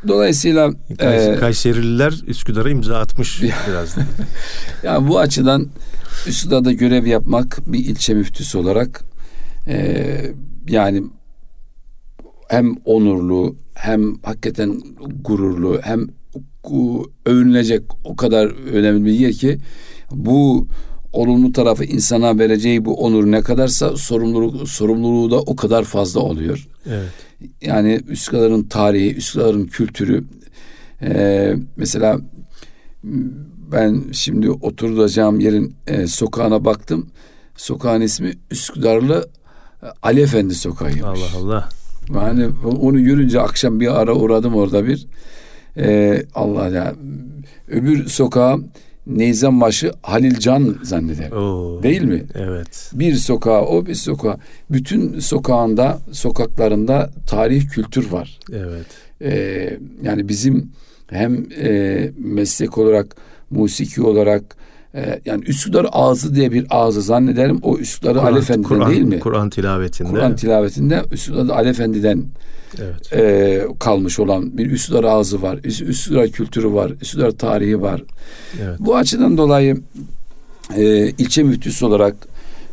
[0.08, 3.96] Dolayısıyla Kays- e, Kayserililer Üsküdar'a imza atmış biraz.
[4.84, 5.68] Yani bu açıdan
[6.28, 9.04] Üsküdar'da görev yapmak bir ilçe müftüsü olarak
[9.68, 10.36] e,
[10.70, 11.04] yani
[12.50, 14.82] hem onurlu hem hakikaten
[15.24, 16.08] gururlu hem
[17.26, 19.58] övünülecek o kadar önemli bir yer ki
[20.12, 20.68] bu
[21.14, 26.68] olumlu tarafı insana vereceği bu onur ne kadarsa sorumluluk sorumluluğu da o kadar fazla oluyor.
[26.90, 27.12] Evet.
[27.62, 30.23] Yani Üsküdar'ın tarihi, Üsküdar'ın kültürü.
[31.02, 32.19] Ee, mesela
[33.71, 37.10] ben şimdi oturacağım yerin e, sokağına baktım.
[37.56, 39.30] Sokağın ismi Üsküdarlı
[39.84, 41.04] e, Ali Efendi Sokağı'ymış.
[41.04, 41.69] Allah Allah.
[42.15, 42.50] Yani
[42.82, 45.08] onu görünce akşam bir ara uğradım orada bir.
[45.78, 46.95] Ee, Allah ya.
[47.67, 48.58] Öbür sokağa
[49.08, 51.32] Neyzanbaşı Halil Can zanneder.
[51.32, 51.84] Oo.
[51.84, 52.24] Değil mi?
[52.36, 52.91] Evet.
[52.93, 54.38] Bir sokağa o bir sokağa.
[54.70, 58.39] Bütün sokağında, sokaklarında tarih kültür var.
[58.54, 58.86] Evet.
[59.22, 60.72] Ee, yani bizim
[61.08, 63.15] hem e, meslek olarak,
[63.50, 64.56] musiki olarak
[64.98, 67.60] e, yani Üsküdar ağzı diye bir ağzı zannederim.
[67.62, 69.20] O Üsküdar'ı Ali Efendi'den Kur'an- değil mi?
[69.20, 70.10] Kur'an tilavetinde.
[70.10, 72.24] Kur'an tilavetinde Üsküdar'da Ali Efendi'den
[72.80, 73.14] evet.
[73.14, 75.58] e, kalmış olan bir Üsküdar ağzı var.
[75.58, 76.92] Üs- Üsküdar kültürü var.
[77.02, 78.04] Üsküdar tarihi var.
[78.64, 78.80] Evet.
[78.80, 79.82] Bu açıdan dolayı
[80.78, 82.16] e, ilçe müftüsü olarak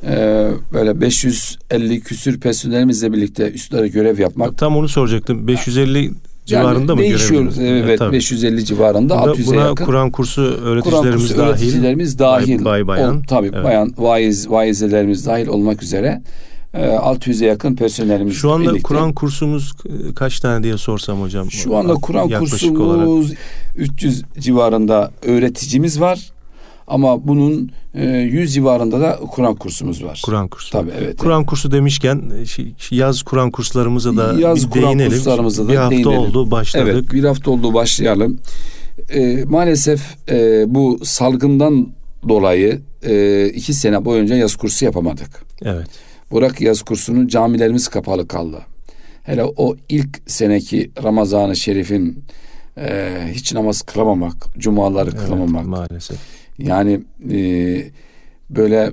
[0.07, 5.49] e, böyle 550 küsür personelimizle birlikte Üsküdar'a görev yapmak Tam onu soracaktım.
[5.49, 6.11] 550
[6.47, 7.43] civarında mı değişiyor.
[7.43, 7.59] göreviniz?
[7.87, 8.13] Evet, tabii.
[8.13, 9.85] 550 civarında Buna, 600'e buna yakın.
[9.85, 11.49] Kur'an kursu Kur'an öğreticilerimiz kursu dahil.
[11.51, 12.65] öğreticilerimiz dahil.
[12.65, 13.17] Bay, bayan.
[13.17, 13.65] Ol- tabii Evet.
[13.65, 16.23] bayan vaiz vaizelerimiz dahil olmak üzere
[16.75, 18.73] e, 600'e yakın personelimiz Şu anda.
[18.85, 19.73] Kur'an kursumuz
[20.17, 21.51] kaç tane diye sorsam hocam.
[21.51, 23.05] Şu anda Kur'an Yaklaşık olarak.
[23.07, 23.33] kursumuz
[23.77, 26.34] 300 civarında öğreticimiz var.
[26.87, 30.23] Ama bunun e, 100 civarında da Kur'an kursumuz var.
[30.25, 30.71] Kur'an kursu.
[30.73, 31.19] Tabii evet.
[31.19, 32.23] Kur'an kursu demişken
[32.61, 35.11] e, yaz Kur'an kurslarımıza da Yaz bir Kur'an değinelim.
[35.11, 36.19] kurslarımıza da bir hafta değinelim.
[36.19, 36.89] oldu başladık.
[36.93, 38.41] Evet bir hafta oldu başlayalım.
[39.09, 41.89] E, maalesef e, bu salgından
[42.29, 45.45] dolayı e, iki sene boyunca yaz kursu yapamadık.
[45.65, 45.87] Evet.
[46.31, 48.59] Burak yaz kursunun camilerimiz kapalı kaldı.
[49.23, 52.25] Hele o ilk seneki Ramazan-ı Şerif'in
[52.79, 55.67] e, hiç namaz kılamamak, cumaları Evet, kılamamak.
[55.67, 56.17] maalesef.
[56.59, 57.39] Yani e,
[58.51, 58.93] böyle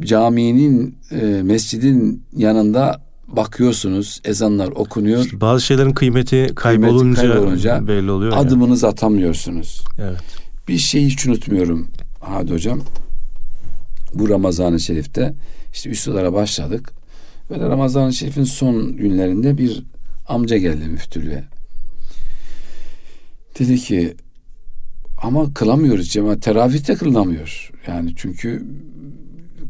[0.00, 5.24] caminin, e, mescidin yanında bakıyorsunuz, ezanlar okunuyor.
[5.24, 8.32] İşte bazı şeylerin kıymeti kaybolunca, kaybolunca belli oluyor.
[8.32, 8.38] ya.
[8.38, 9.84] Adımınızı atamıyorsunuz.
[9.98, 10.20] Evet.
[10.68, 11.88] Bir şeyi hiç unutmuyorum
[12.20, 12.80] Hadi Hocam.
[14.14, 15.34] Bu Ramazan-ı Şerif'te
[15.72, 16.92] işte üstadlara başladık.
[17.50, 19.84] Böyle Ramazan-ı Şerif'in son günlerinde bir
[20.28, 21.44] amca geldi müftülüğe.
[23.58, 24.16] Dedi ki
[25.24, 26.42] ama kılamıyoruz cemaat.
[26.42, 27.70] Teravih de kılınamıyor.
[27.86, 28.66] Yani çünkü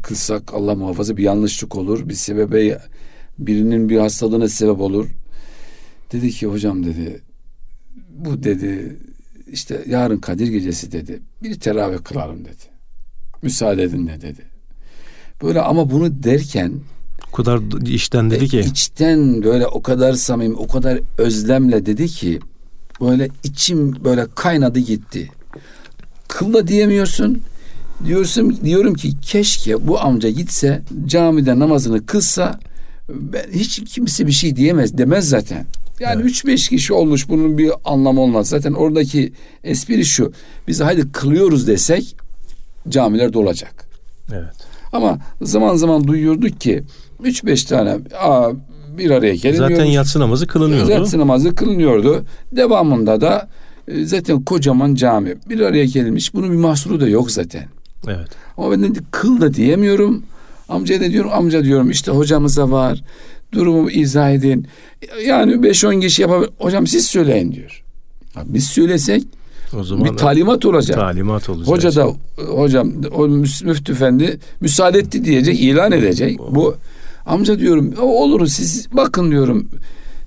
[0.03, 2.09] kılsak Allah muhafaza bir yanlışlık olur.
[2.09, 2.81] Bir sebebe
[3.39, 5.09] birinin bir hastalığına sebep olur.
[6.11, 7.21] Dedi ki hocam dedi
[8.09, 8.99] bu dedi
[9.51, 11.21] işte yarın Kadir gecesi dedi.
[11.43, 12.63] Bir teravih kılalım dedi.
[13.41, 14.41] Müsaade edin de dedi.
[15.43, 16.73] Böyle ama bunu derken
[17.31, 22.07] O kadar işten dedi e, ki içten böyle o kadar samimi, o kadar özlemle dedi
[22.07, 22.39] ki
[23.01, 25.29] böyle içim böyle kaynadı gitti.
[26.35, 27.41] Kılda diyemiyorsun.
[28.05, 32.59] Diyorsun diyorum ki keşke bu amca gitse camide namazını kılsa
[33.09, 35.65] ben, hiç kimse bir şey diyemez demez zaten.
[35.99, 36.25] Yani Evet.
[36.25, 38.49] üç beş kişi olmuş bunun bir anlamı olmaz.
[38.49, 40.33] Zaten oradaki espri şu.
[40.67, 42.15] Biz haydi kılıyoruz desek
[42.89, 43.89] camiler dolacak.
[44.33, 44.55] evet.
[44.93, 46.83] Ama zaman zaman duyuyorduk ki
[47.23, 48.51] 3-5 tane aa,
[48.97, 49.69] bir araya geliniyor.
[49.69, 50.91] Zaten yatsı namazı kılınıyordu.
[50.91, 52.25] Yatsı namazı kılınıyordu.
[52.51, 53.49] Devamında da
[53.87, 56.33] e, zaten kocaman cami bir araya gelmiş.
[56.33, 57.65] Bunun bir mahsuru da yok zaten.
[58.07, 58.27] Evet.
[58.57, 60.23] Ama ben de kıl da diyemiyorum.
[60.69, 63.03] Amcaya da diyorum amca diyorum işte hocamıza var.
[63.51, 64.67] Durumu izah edin.
[65.27, 66.49] Yani 5-10 kişi yapabilir.
[66.59, 67.83] Hocam siz söyleyin diyor.
[68.35, 69.23] Ya Biz söylesek
[69.79, 70.97] O zaman bir talimat olacak.
[70.97, 71.67] talimat olacak.
[71.67, 72.07] Hoca da
[72.47, 76.39] hocam o müftü efendi müsaade etti diyecek, ilan edecek.
[76.51, 76.75] Bu
[77.25, 79.69] amca diyorum "O olur siz bakın diyorum.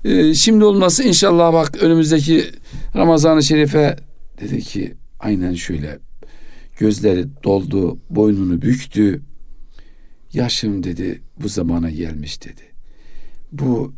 [0.08, 2.50] Ee, şimdi olmazsa inşallah bak önümüzdeki
[2.96, 3.96] Ramazan-ı Şerif'e
[4.40, 5.98] dedi ki aynen şöyle
[6.78, 9.22] gözleri doldu, boynunu büktü.
[10.32, 12.62] Yaşım dedi bu zamana gelmiş dedi.
[13.52, 13.94] Bu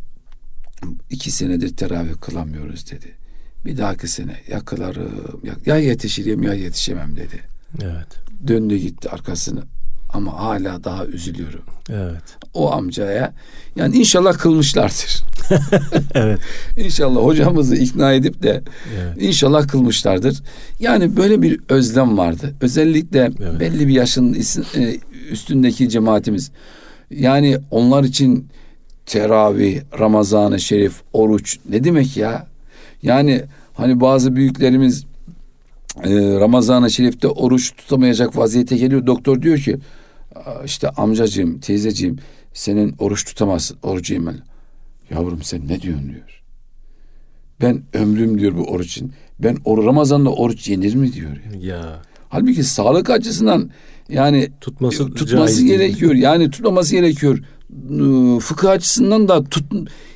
[1.10, 3.16] iki senedir teravih kılamıyoruz dedi.
[3.64, 7.40] Bir dahaki sene ya kılarım ya, ya yetişirim ya yetişemem dedi.
[7.82, 8.08] Evet.
[8.46, 9.62] Döndü gitti arkasını
[10.08, 11.64] ama hala daha üzülüyorum.
[11.90, 12.38] Evet.
[12.54, 13.32] O amcaya
[13.76, 15.22] yani inşallah kılmışlardır.
[16.14, 16.40] Evet.
[16.76, 18.62] İnşallah hocamızı ikna edip de
[19.00, 19.16] Evet.
[19.22, 20.42] inşallah kılmışlardır.
[20.80, 22.54] Yani böyle bir özlem vardı.
[22.60, 23.60] Özellikle Evet.
[23.60, 24.34] belli bir yaşın
[24.76, 24.96] e,
[25.30, 26.50] üstündeki cemaatimiz.
[27.10, 28.46] Yani onlar için
[29.06, 32.46] teravih, Ramazan-ı Şerif, oruç ne demek ya?
[33.02, 33.42] Yani
[33.74, 35.04] hani bazı büyüklerimiz
[36.04, 36.10] e,
[36.40, 39.06] Ramazan-ı Şerif'te oruç tutamayacak vaziyete geliyor.
[39.06, 39.78] Doktor diyor ki
[40.34, 42.18] "Aa, işte amcacığım, teyzeciğim
[42.52, 43.76] senin oruç tutamazsın.
[43.82, 44.38] Orucu yemeli.
[45.10, 46.42] Yavrum sen ne diyorsun diyor.
[47.60, 49.12] Ben ömrüm diyor bu oruç için.
[49.38, 51.30] Ben o Ramazan'da oruç yenir mi diyor.
[51.60, 51.76] ya.
[51.76, 52.02] Ya.
[52.28, 53.70] Halbuki sağlık açısından
[54.08, 55.70] yani Tutması tutması caiz değil.
[55.70, 56.14] gerekiyor.
[56.14, 57.38] Yani tutmaması gerekiyor.
[58.40, 59.72] Fıkıh açısından da tut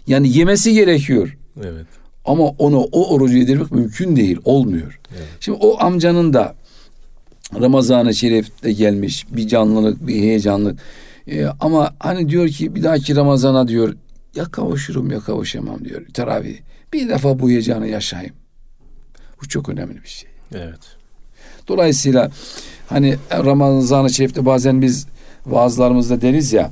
[0.07, 1.37] yani yemesi gerekiyor.
[1.65, 1.87] Evet.
[2.25, 5.01] Ama onu o orucu yedirmek mümkün değil, olmuyor.
[5.41, 6.55] Şimdi o amcanın da
[7.61, 10.79] Ramazan-ı Şerif'te gelmiş bir canlılık, bir heyecanlık.
[11.29, 13.97] Ee, ama hani diyor ki bir dahaki Ramazan'a diyor
[14.37, 16.07] ya kavuşurum ya kavuşamam diyor.
[16.15, 16.57] Teravih.
[16.93, 18.35] Bir defa bu heyecanı yaşayayım.
[19.43, 20.31] Bu çok önemli bir şey.
[20.55, 20.81] Evet.
[21.69, 22.31] Dolayısıyla
[22.87, 25.07] hani Ramazan-ı Şerif'te bazen biz
[25.47, 26.71] vaazlarımızda deriz ya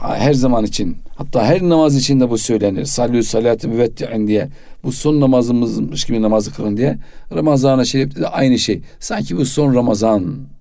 [0.00, 2.84] her zaman için hatta her namaz için de bu söylenir.
[2.84, 4.48] Salü salatü müvetti'in diye
[4.84, 6.98] bu son namazımızmış gibi namazı kılın diye.
[7.34, 8.80] Ramazan-ı Şerif'te de aynı şey.
[9.00, 9.74] Sanki bu son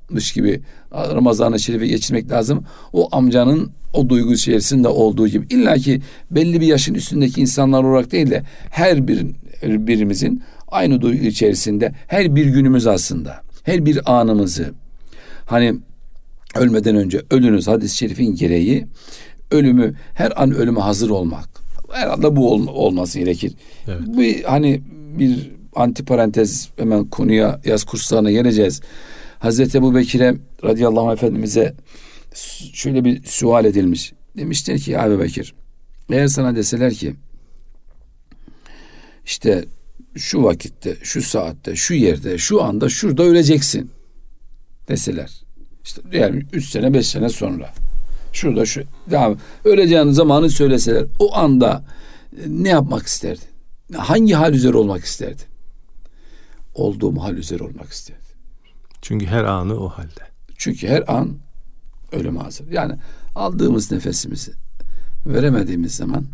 [0.10, 2.64] Ramazanmış gibi Ramazan-ı Şerif'i geçirmek lazım.
[2.94, 5.46] O amcanın o duygu içerisinde olduğu gibi.
[5.50, 9.26] İlla ki belli bir yaşın üstündeki insanlar olarak değil de her bir,
[9.64, 13.42] birimizin aynı duygu içerisinde her bir günümüz aslında.
[13.64, 14.74] Her bir anımızı
[15.46, 15.76] hani
[16.56, 18.88] ölmeden önce ölünüz hadis-i şerifin gereği
[19.52, 21.50] ölümü her an ölüme hazır olmak.
[21.92, 23.54] Herhalde bu ol- olması gerekir.
[23.88, 24.00] Evet.
[24.08, 24.82] Bu hani
[25.20, 28.82] bir antiparantez hemen konuya yaz kurslarına geleceğiz.
[29.40, 31.76] Hazreti Ebu Bekir'e radıyallahu anh efendimize
[32.74, 34.14] şöyle bir sual edilmiş.
[34.38, 35.54] Demişler ki ya Ebu Bekir
[36.12, 37.16] eğer sana deseler ki
[39.26, 39.66] işte
[40.16, 43.92] şu vakitte, şu saatte, şu yerde, şu anda, şurada öleceksin
[44.88, 45.32] deseler.
[45.84, 47.74] İşte diyelim 3 sene, 5 sene sonra.
[48.34, 49.38] Şurada şu devam.
[49.66, 51.84] Öleceğin zamanı söyleseler o anda
[52.38, 53.44] e, ne yapmak isterdin?
[53.96, 55.46] Hangi hal üzere olmak isterdin?
[56.74, 58.29] Olduğum hal üzere olmak isterdim.
[59.02, 60.30] Çünkü her anı o halde.
[60.58, 61.36] Çünkü her an
[62.12, 62.68] ölüme hazır.
[62.72, 62.94] Yani
[63.36, 64.52] aldığımız nefesimizi
[65.26, 66.26] veremediğimiz zaman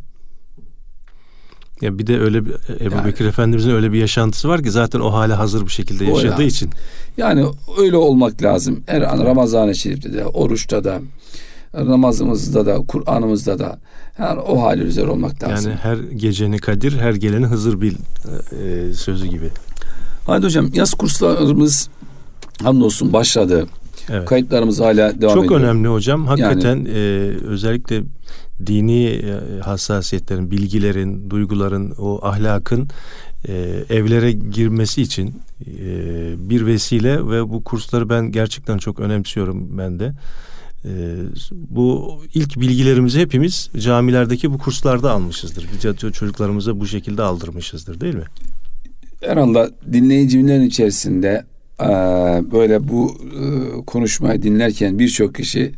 [1.82, 2.52] Ya bir de öyle bir
[2.86, 6.06] Ebu Yani- Bekir Efendimizin öyle bir yaşantısı var ki zaten o hale hazır bir şekilde
[6.06, 6.46] yaşadığı lazım.
[6.48, 6.70] için.
[7.18, 7.46] yani
[7.80, 8.84] öyle olmak lazım.
[8.86, 11.02] Her an Ramazan-ı Şerif'te de, oruçta da,
[11.74, 13.80] namazımızda da, Kur'an'ımızda da
[14.20, 15.72] yani o hali üzere olmak lazım.
[15.72, 17.96] Yani her geceni Kadir, her geleni Hızır bil
[18.52, 19.50] e, sözü gibi.
[20.26, 21.90] Hadi hocam yaz kurslarımız
[22.64, 23.68] hamdolsun başladı.
[24.10, 24.26] Evet.
[24.26, 25.60] Kayıtlarımız hala devam Çok ediyor.
[25.60, 26.28] önemli hocam.
[26.28, 27.00] Hakikaten e,
[27.44, 28.04] özellikle
[28.66, 32.88] dini e, hassasiyetlerin, bilgilerin, duyguların, o ahlakın
[33.48, 33.54] e,
[33.90, 40.14] evlere girmesi için e, bir vesile ve bu kursları ben gerçekten çok önemsiyorum ben de.
[40.86, 40.90] E,
[41.52, 45.68] bu ilk bilgilerimizi hepimiz camilerdeki bu kurslarda almışızdır.
[45.74, 48.26] Biz çocuklarımıza bu şekilde aldırmışızdır değil mi?
[49.22, 51.46] Herhalde dinleyicilerin içerisinde
[52.52, 55.72] böyle bu eee, konuşmayı dinlerken birçok kişi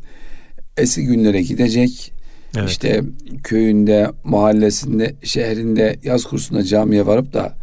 [0.78, 2.14] eski günlere gidecek.
[2.58, 2.70] Evet.
[2.70, 3.02] İşte
[3.44, 7.54] köyünde, mahallesinde, şehrinde, yaz kursunda camiye varıp da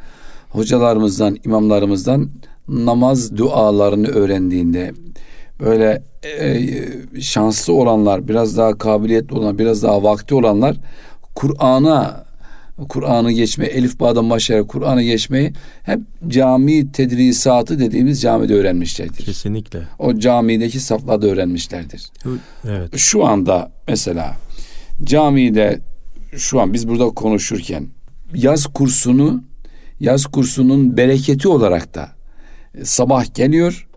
[0.49, 2.31] hocalarımızdan, imamlarımızdan
[2.69, 4.93] namaz dualarını öğrendiğinde
[5.61, 6.03] böyle
[6.41, 6.61] e,
[7.21, 10.77] şanslı olanlar, biraz daha kabiliyetli olan, biraz daha vakti olanlar
[11.35, 12.24] Kur'an'a
[12.89, 19.25] Kur'an'ı geçme, Elif Bağ'dan başlayarak Kur'an'ı geçmeyi hep cami tedrisatı dediğimiz camide öğrenmişlerdir.
[19.25, 19.83] Kesinlikle.
[19.99, 22.11] O camideki saflarda öğrenmişlerdir.
[22.65, 22.97] Evet.
[22.97, 24.37] Şu anda mesela
[25.05, 25.81] camide
[26.37, 27.87] şu an biz burada konuşurken
[28.35, 29.45] yaz kursunu
[30.01, 32.09] yaz kursunun bereketi olarak da
[32.75, 33.89] e, sabah geliyor.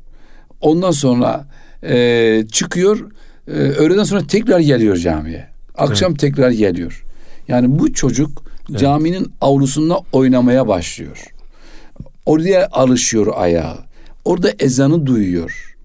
[0.61, 1.47] Ondan sonra
[1.83, 3.11] e, çıkıyor.
[3.47, 5.47] E, öğleden sonra tekrar geliyor camiye.
[5.77, 7.05] Akşam tekrar geliyor.
[7.47, 11.23] Yani bu çocuk caminin avlusunda oynamaya başlıyor.
[12.25, 13.77] Oraya alışıyor ayağı.
[14.25, 15.75] Orada ezanı duyuyor.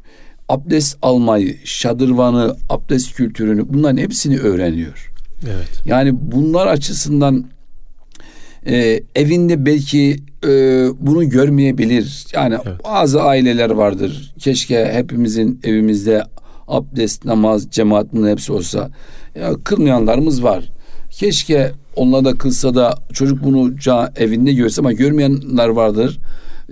[0.49, 5.13] Abdest almayı, şadırvanı, abdest kültürünü bunların hepsini öğreniyor.
[5.47, 5.69] Evet.
[5.85, 7.45] Yani bunlar açısından
[8.67, 10.49] e, evinde belki e,
[11.01, 12.27] bunu görmeyebilir.
[12.33, 12.85] Yani Evet.
[12.85, 14.35] bazı aileler vardır.
[14.39, 16.25] Keşke hepimizin evimizde
[16.69, 18.91] abdest, namaz, cemaat bunların hepsi olsa.
[19.35, 20.73] Ya, kılmayanlarımız var.
[21.11, 26.19] Keşke onlar da kılsa da çocuk bunu ca- evinde görse ama görmeyenler vardır.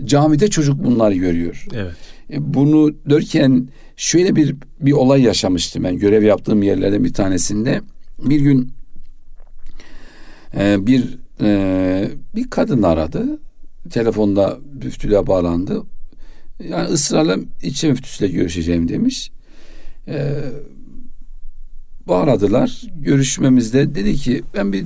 [0.04, 1.66] Camide çocuk bunları görüyor.
[1.74, 1.94] Evet.
[2.32, 7.80] E, Bunu derken şöyle bir bir olay yaşamıştım ben görev yaptığım yerlerden bir tanesinde.
[8.24, 8.72] Bir gün
[10.56, 13.38] e, bir e, bir kadın aradı.
[13.90, 15.82] Telefonda müftülüğe bağlandı.
[16.68, 19.30] Yani ısrarla ilçe müftüsüyle görüşeceğim demiş.
[20.08, 20.34] E,
[22.08, 22.82] bağladılar.
[23.00, 24.84] Görüşmemizde dedi ki ben bir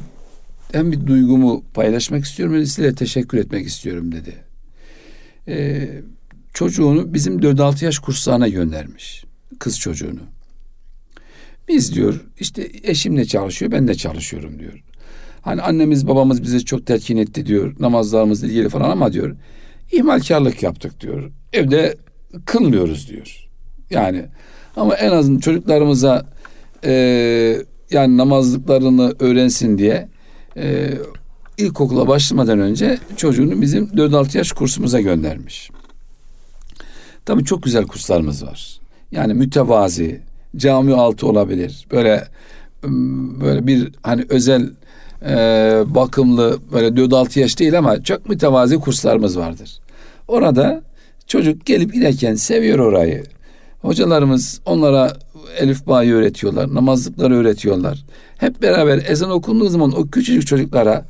[0.75, 4.35] hem bir duygumu paylaşmak istiyorum de size teşekkür etmek istiyorum dedi.
[5.49, 5.89] E,
[6.55, 9.25] çocuğunu bizim 4-6 yaş kurslarına göndermiş.
[9.59, 10.21] Kız çocuğunu.
[11.69, 14.83] Biz diyor işte eşimle çalışıyor ben de çalışıyorum diyor.
[15.43, 19.37] Hani annemiz babamız bize çok telkin etti diyor namazlarımızla ilgili falan ama diyor
[19.93, 21.31] ihmalkarlık yaptık diyor.
[21.53, 21.97] Evde
[22.45, 23.49] kılmıyoruz diyor.
[23.91, 24.25] Yani
[24.77, 26.27] ama en azından çocuklarımıza
[26.85, 26.93] e,
[27.91, 30.14] yani namazlıklarını öğrensin diye
[30.57, 30.99] e,
[31.59, 35.71] ilkokula başlamadan önce çocuğunu bizim 4-6 yaş kursumuza göndermiş.
[37.25, 38.81] Tabii çok güzel kurslarımız var.
[39.13, 40.21] Yani mütevazi,
[40.57, 41.87] cami altı olabilir.
[41.91, 42.29] Böyle
[43.41, 44.71] böyle bir hani özel
[45.27, 45.35] e,
[45.87, 49.79] bakımlı böyle 4-6 yaş değil ama çok mütevazi kurslarımız vardır.
[50.29, 50.83] Orada
[51.27, 53.25] çocuk gelip giderken seviyor orayı.
[53.83, 55.13] Hocalarımız onlara
[55.59, 58.05] elif bağ'ı öğretiyorlar, namazlıkları öğretiyorlar.
[58.45, 61.05] Hep beraber ezan okunduğu zaman o küçücük çocuklara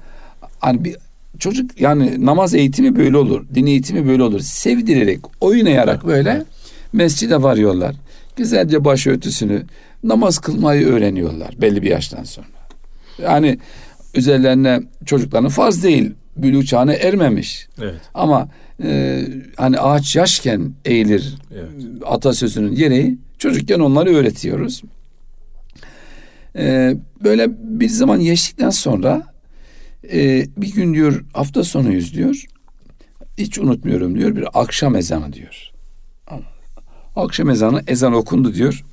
[0.58, 0.96] hani bir
[1.38, 4.40] çocuk yani namaz eğitimi böyle olur, din eğitimi böyle olur.
[4.40, 6.44] Sevdirerek, oynayarak böyle
[6.92, 7.94] mescide varıyorlar.
[8.36, 9.62] Güzelce başörtüsünü,
[10.04, 12.46] namaz kılmayı öğreniyorlar belli bir yaştan sonra.
[13.22, 13.58] Yani
[14.14, 17.68] üzerlerine çocukların farz değil, bülü çağına ermemiş.
[17.82, 18.00] Evet.
[18.14, 18.48] Ama
[18.82, 19.22] e,
[19.56, 21.70] hani ağaç yaşken eğilir Evet.
[22.04, 24.82] atasözünün gereği çocukken onları öğretiyoruz.
[26.56, 27.48] E, böyle
[27.80, 29.34] bir zaman geçtikten sonra
[30.12, 32.44] e, bir gün diyor hafta sonuyuz diyor.
[33.38, 35.70] Hiç unutmuyorum diyor bir akşam ezanı diyor.
[37.16, 38.84] Akşam ezanı ezan okundu diyor.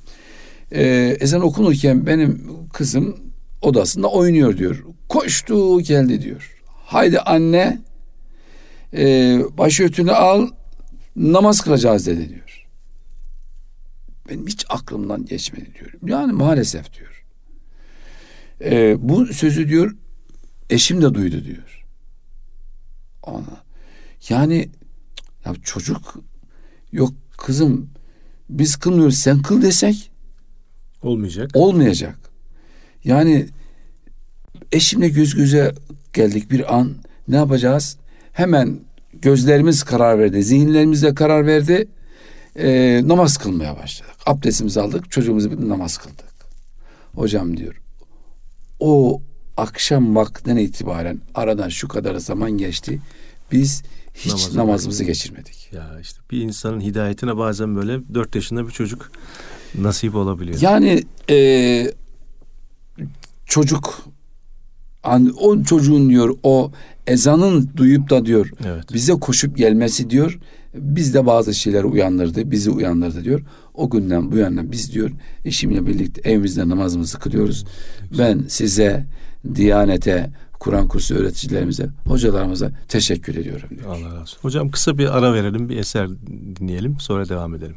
[0.72, 3.16] E, ezan okunurken benim kızım
[3.62, 4.84] odasında oynuyor diyor.
[5.08, 6.56] Koştu geldi diyor.
[6.66, 7.78] Haydi anne
[8.94, 10.48] e, başörtünü al
[11.16, 12.66] namaz kılacağız dedi diyor.
[14.28, 15.92] Benim hiç aklımdan geçmedi diyor.
[16.06, 17.11] Yani maalesef diyor.
[18.64, 19.96] E, bu sözü diyor
[20.70, 21.84] eşim de duydu diyor.
[23.22, 23.62] Ona.
[24.28, 24.68] Yani
[25.44, 26.14] ya çocuk
[26.92, 27.90] yok kızım
[28.50, 30.12] biz kılmıyoruz sen kıl desek
[31.02, 31.50] Olmayacak.
[31.54, 32.18] Olmayacak.
[33.04, 33.46] Yani
[34.72, 35.74] eşimle göz göze
[36.12, 36.94] geldik bir an.
[37.28, 37.96] Ne yapacağız?
[38.32, 38.80] Hemen
[39.12, 40.42] gözlerimiz karar verdi.
[40.42, 41.88] Zihinlerimiz de karar verdi.
[42.56, 44.14] Ee, namaz kılmaya başladık.
[44.26, 45.10] Abdestimizi aldık.
[45.10, 46.32] Çocuğumuzu bir namaz kıldık.
[47.14, 47.81] Hocam diyor.
[48.84, 49.22] O
[49.56, 53.00] akşam vaktine itibaren aradan şu kadar zaman geçti.
[53.52, 53.82] Biz
[54.14, 55.72] hiç Namaza namazımızı geçirmedik.
[55.72, 59.12] Ya işte bir insanın hidayetine bazen böyle dört yaşında bir çocuk
[59.78, 60.60] nasip olabiliyor.
[60.60, 61.92] Yani e,
[63.46, 64.02] çocuk
[65.02, 66.72] an, o çocuğun diyor o
[67.06, 68.84] ezanın duyup da diyor Evet.
[68.92, 70.38] bize koşup gelmesi diyor
[70.74, 73.40] bizde bazı şeyler uyandırdı bizi uyandırdı diyor.
[73.74, 75.10] O günden bu yana biz diyor
[75.44, 77.64] eşimle birlikte evimizde namazımızı kılıyoruz.
[78.18, 79.06] Ben size
[79.54, 83.90] Diyanete, Kur'an kursu öğreticilerimize, hocalarımıza teşekkür ediyorum diyor.
[83.90, 84.38] Allah razı olsun.
[84.42, 86.08] Hocam kısa bir ara verelim, bir eser
[86.60, 87.76] dinleyelim, sonra devam edelim.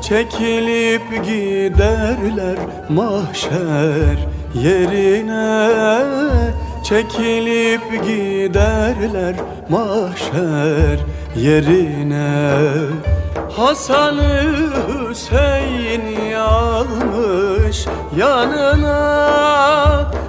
[0.00, 5.70] Çekilip giderler mahşer yerine.
[6.84, 9.34] Çekilip giderler
[9.68, 10.98] mahşer
[11.36, 12.50] yerine.
[13.56, 14.42] Hasan'ı
[15.08, 17.59] Hüseyin almış
[18.16, 19.00] yanına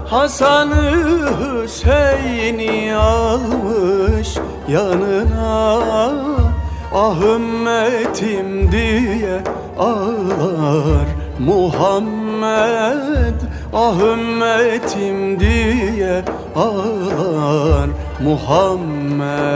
[0.09, 0.91] Hasan'ı
[1.39, 4.35] Hüseyin almış
[4.67, 5.81] yanına.
[6.93, 9.43] Ah ümmetim diye
[9.79, 11.07] ağlar
[11.39, 13.35] Muhammed.
[13.73, 16.23] Ah ümmetim diye
[16.55, 17.89] ağlar
[18.23, 19.51] Muhammed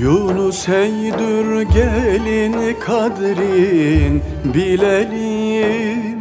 [0.00, 6.20] Yunus eydür gelin kadrin bilelim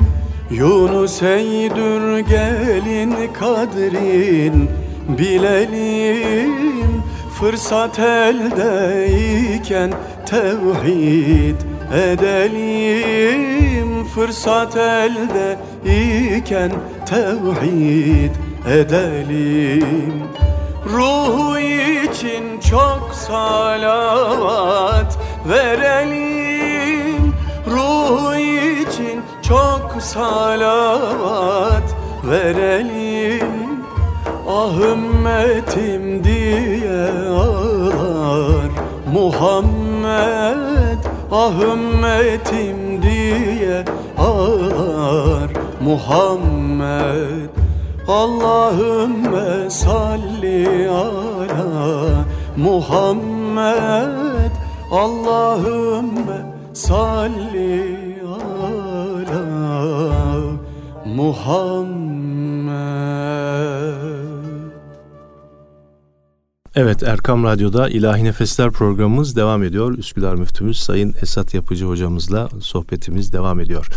[0.51, 4.69] Yunus eydür gelin kadrin
[5.17, 7.03] bilelim
[7.39, 9.91] Fırsat eldeyken
[10.25, 11.55] tevhid
[11.93, 14.05] edelim.
[14.15, 16.71] Fırsat elde iken
[17.05, 18.31] tevhid
[18.67, 20.48] edelim
[20.85, 25.17] Ruhu için çok salavat
[25.49, 27.33] verelim.
[27.67, 33.79] Ruhu için çok salavat verelim.
[34.47, 38.69] Ah ümmetim diye ağlar
[39.13, 40.99] Muhammed.
[41.31, 43.85] Ah ümmetim diye
[44.17, 45.49] ağlar
[45.81, 47.38] Muhammed
[48.09, 52.25] Allahümme salli ala
[52.57, 54.51] Muhammed
[54.91, 59.45] Allahümme salli ala
[61.05, 62.29] Muhammed
[66.75, 69.97] Evet Erkam Radyo'da İlahi Nefesler programımız devam ediyor.
[69.97, 73.89] Üsküdar Müftümüz Sayın Esat Yapıcı hocamızla sohbetimiz devam ediyor.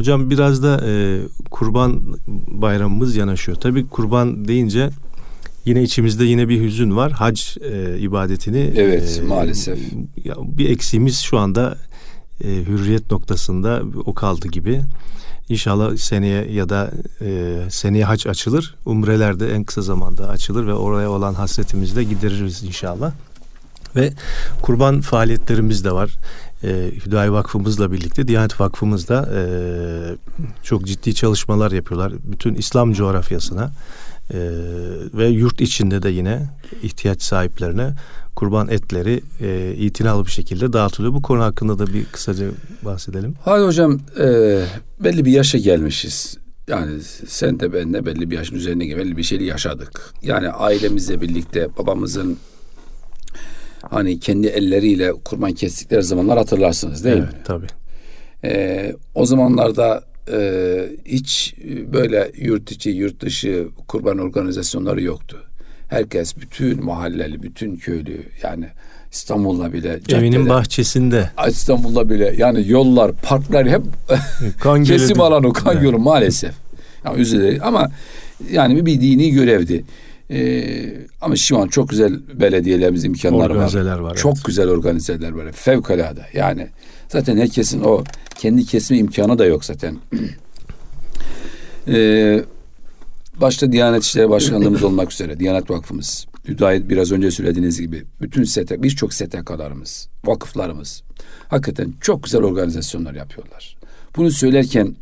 [0.00, 1.20] Hocam biraz da e,
[1.50, 2.02] kurban
[2.48, 3.58] bayramımız yanaşıyor.
[3.58, 4.90] Tabii kurban deyince
[5.64, 7.12] yine içimizde yine bir hüzün var.
[7.12, 7.40] Hac
[7.72, 9.78] e, ibadetini Evet, maalesef.
[10.24, 11.78] ya bir eksiğimiz şu anda
[12.44, 14.80] e, hürriyet noktasında o kaldı gibi.
[15.48, 16.90] İnşallah seneye ya da
[17.20, 18.74] e, seneye hac açılır.
[18.86, 23.12] Umreler de en kısa zamanda açılır ve oraya olan hasretimizi de gideririz inşallah.
[23.96, 24.12] Ve
[24.62, 26.10] kurban faaliyetlerimiz de var.
[26.64, 29.42] E, Hüdayi Vakfımızla birlikte Diyanet Vakfımız da e,
[30.62, 32.12] çok ciddi çalışmalar yapıyorlar.
[32.24, 33.72] Bütün İslam coğrafyasına
[34.30, 34.38] e,
[35.14, 36.50] ve yurt içinde de yine
[36.82, 37.94] ihtiyaç sahiplerine
[38.36, 41.14] kurban etleri e, itinalı bir şekilde dağıtılıyor.
[41.14, 42.46] Bu konu hakkında da bir kısaca
[42.82, 43.34] bahsedelim.
[43.44, 44.26] Hadi hocam e,
[45.04, 46.38] belli bir yaşa gelmişiz.
[46.68, 50.14] Yani sen de ben de belli bir yaşın üzerine belli bir şeyi yaşadık.
[50.22, 52.38] Yani ailemizle birlikte babamızın
[53.82, 57.38] hani kendi elleriyle kurban kestikleri zamanlar hatırlarsınız değil evet, mi?
[57.44, 57.66] Tabii.
[58.44, 60.38] E, o zamanlarda e,
[61.04, 61.54] hiç
[61.92, 65.44] böyle yurt içi yurt dışı kurban organizasyonları yoktu.
[65.88, 68.66] Herkes bütün mahalleli, bütün köylü yani
[69.12, 71.30] İstanbul'da bile caddede, Evinin bahçesinde.
[71.48, 73.82] İstanbul'da bile yani yollar, parklar hep
[74.60, 75.84] Kan kesim alanı, kan Evet.
[75.84, 76.54] yolu maalesef.
[77.04, 77.90] Yani üzülerek ama
[78.50, 79.84] yani bir dini görevdi.
[80.30, 84.00] Ee, ama şu an çok güzel belediyelerimiz imkanları Organizeler var.
[84.00, 84.44] var, Çok evet.
[84.44, 85.52] güzel organizeler var.
[85.52, 86.26] Fevkalade.
[86.32, 86.68] Yani
[87.08, 88.04] zaten herkesin o
[88.38, 89.98] kendi kesme imkanı da yok zaten.
[91.88, 92.44] Ee,
[93.40, 98.82] başta Diyanet İşleri Başkanlığımız olmak üzere Diyanet Vakfımız, Hüdayet biraz önce söylediğiniz gibi bütün STK,
[98.82, 101.02] birçok STK'larımız, vakıflarımız
[101.48, 103.76] hakikaten çok güzel organizasyonlar yapıyorlar.
[104.16, 104.96] Bunu söylerken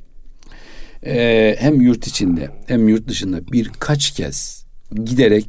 [1.07, 4.64] e, hem yurt içinde hem yurt dışında birkaç kez
[5.05, 5.47] giderek,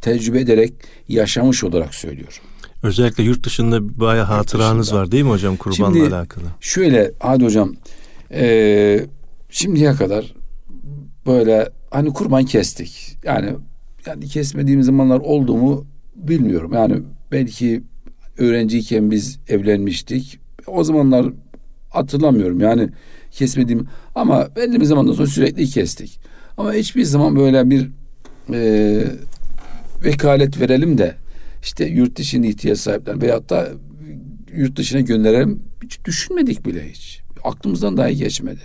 [0.00, 0.72] tecrübe ederek
[1.08, 2.38] yaşamış olarak söylüyorum.
[2.82, 5.00] Özellikle yurt dışında bayağı hatıranız dışında.
[5.00, 6.44] var değil mi hocam kurbanla Şimdi- alakalı?
[6.60, 7.74] Şöyle hadi hocam
[8.30, 9.06] e,
[9.50, 10.34] şimdiye kadar
[11.26, 13.16] böyle hani kurban kestik.
[13.24, 13.52] Yani
[14.06, 16.72] yani kesmediğim zamanlar oldu mu bilmiyorum.
[16.74, 17.82] Yani belki
[18.38, 20.38] öğrenciyken biz evlenmiştik.
[20.66, 21.26] O zamanlar
[21.90, 22.60] hatırlamıyorum.
[22.60, 22.88] Yani
[23.30, 26.20] kesmediğim ama belli bir zamandan sonra sürekli kestik.
[26.56, 27.90] Ama hiçbir zaman böyle bir
[28.52, 29.02] e,
[30.04, 31.14] vekalet verelim de
[31.62, 33.68] işte yurt dışında ihtiyaç sahipler veyahut da
[34.56, 37.20] yurt dışına gönderelim hiç düşünmedik bile hiç.
[37.44, 38.60] Aklımızdan dahi geçmedi.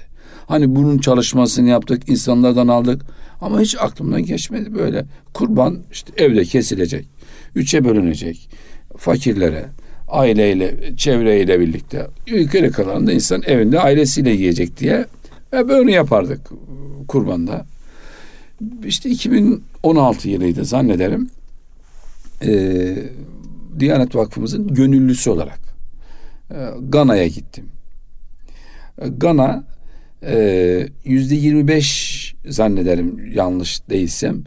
[0.48, 3.02] Hani bunun çalışmasını yaptık, insanlardan aldık
[3.42, 5.06] ama hiç aklımdan geçmedi böyle.
[5.34, 7.08] Kurban işte evde kesilecek,
[7.56, 8.50] üçe bölünecek,
[8.98, 9.66] fakirlere,
[10.08, 12.08] aileyle, çevreyle birlikte.
[12.26, 15.06] Geri kalan da insan evinde ailesiyle yiyecek diye
[15.54, 16.50] ve böyle yapardık
[17.08, 17.66] kurbanda.
[18.86, 19.10] İşte
[19.84, 21.30] 2016 yılıydı zannederim.
[22.44, 22.98] Ee,
[23.80, 25.60] Diyanet Vakfımızın gönüllüsü olarak
[26.52, 26.56] e,
[26.90, 27.66] Gana'ya gittim.
[29.02, 29.64] E, Gana
[30.24, 34.44] e, yüzde 25 zannederim yanlış değilsem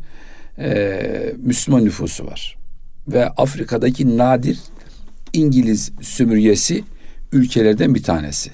[0.59, 2.57] e, Müslüman nüfusu var.
[3.09, 4.59] Ve Afrika'daki nadir
[5.33, 6.85] İngiliz sömürgesi
[7.33, 8.51] ülkelerden bir tanesi.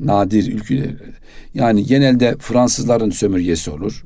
[0.00, 0.90] Nadir ülkeler.
[1.54, 4.04] Yani genelde Fransızların sömürgesi olur.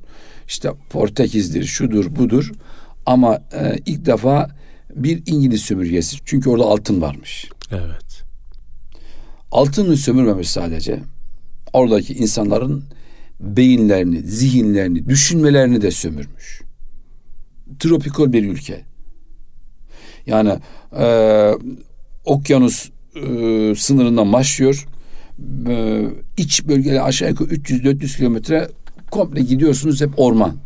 [0.50, 2.52] İşte Portekiz'dir, şudur, budur.
[3.06, 4.50] Ama e, ilk defa
[4.94, 6.16] bir İngiliz sömürgesi.
[6.24, 7.48] Çünkü orada altın varmış.
[7.70, 8.22] Evet.
[9.50, 11.00] Altını sömürmemiş sadece.
[11.72, 12.84] Oradaki insanların
[13.40, 16.62] beyinlerini, zihinlerini, düşünmelerini de sömürmüş.
[17.78, 18.84] Tropikal bir ülke.
[20.26, 20.58] Yani
[20.98, 21.06] e,
[22.24, 24.86] okyanus e, sınırından başlıyor.
[25.68, 26.04] E,
[26.36, 28.68] iç bölgeler aşağı yukarı 300-400 kilometre
[29.10, 30.56] komple gidiyorsunuz hep orman.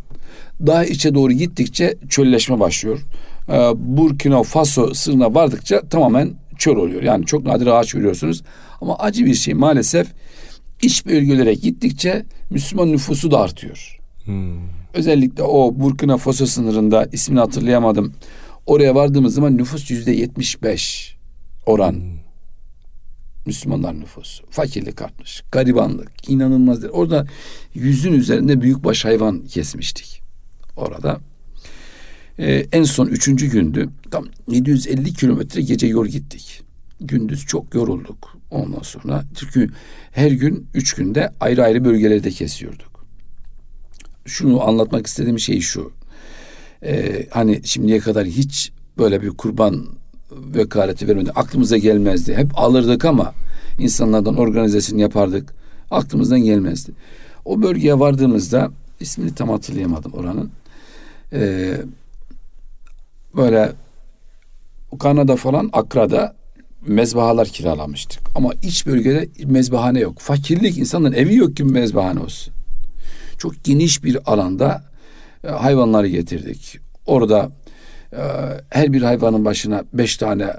[0.66, 3.00] Daha içe doğru gittikçe çölleşme başlıyor.
[3.48, 7.02] E, Burkina Faso sınırına vardıkça tamamen çöl oluyor.
[7.02, 8.42] Yani çok nadir ağaç görüyorsunuz.
[8.80, 10.06] Ama acı bir şey maalesef
[10.82, 13.98] iç bölgelere gittikçe Müslüman nüfusu da artıyor.
[14.24, 14.58] Hmm.
[14.94, 18.12] Özellikle o Burkina Faso sınırında ismini hatırlayamadım.
[18.66, 21.16] Oraya vardığımız zaman nüfus yüzde yetmiş beş
[21.66, 21.94] oran.
[23.46, 24.44] Müslümanlar nüfusu.
[24.50, 25.42] Fakirlik artmış.
[25.52, 26.28] Garibanlık.
[26.28, 26.84] inanılmaz.
[26.84, 27.26] Orada
[27.74, 30.22] yüzün üzerinde büyükbaş hayvan kesmiştik.
[30.76, 31.20] Orada.
[32.38, 33.88] Ee, en son üçüncü gündü.
[34.10, 36.62] Tam 750 kilometre gece yol gittik.
[37.00, 38.36] Gündüz çok yorulduk.
[38.50, 39.70] Ondan sonra çünkü
[40.12, 43.06] her gün üç günde ayrı ayrı bölgelerde kesiyorduk.
[44.26, 45.92] Şunu anlatmak istediğim şey şu.
[46.82, 49.86] Ee, hani şimdiye kadar hiç böyle bir kurban
[50.54, 51.30] vekaleti vermedi.
[51.34, 52.34] Aklımıza gelmezdi.
[52.34, 53.34] Hep alırdık ama
[53.78, 55.54] insanlardan organizasyon yapardık.
[55.90, 56.92] Aklımızdan gelmezdi.
[57.44, 58.70] O bölgeye vardığımızda
[59.00, 60.50] ismini tam hatırlayamadım oranın.
[61.32, 61.76] Ee,
[63.36, 63.72] böyle
[64.98, 66.34] Kanada falan Akra'da
[66.86, 68.22] mezbahalar kiralamıştık.
[68.34, 70.18] Ama iç bölgede mezbahane yok.
[70.18, 72.54] Fakirlik insanların evi yok ki mezbahane olsun.
[73.38, 74.84] Çok geniş bir alanda
[75.44, 76.78] e, hayvanları getirdik.
[77.06, 77.50] Orada
[78.16, 78.22] e,
[78.70, 80.50] her bir hayvanın başına beş tane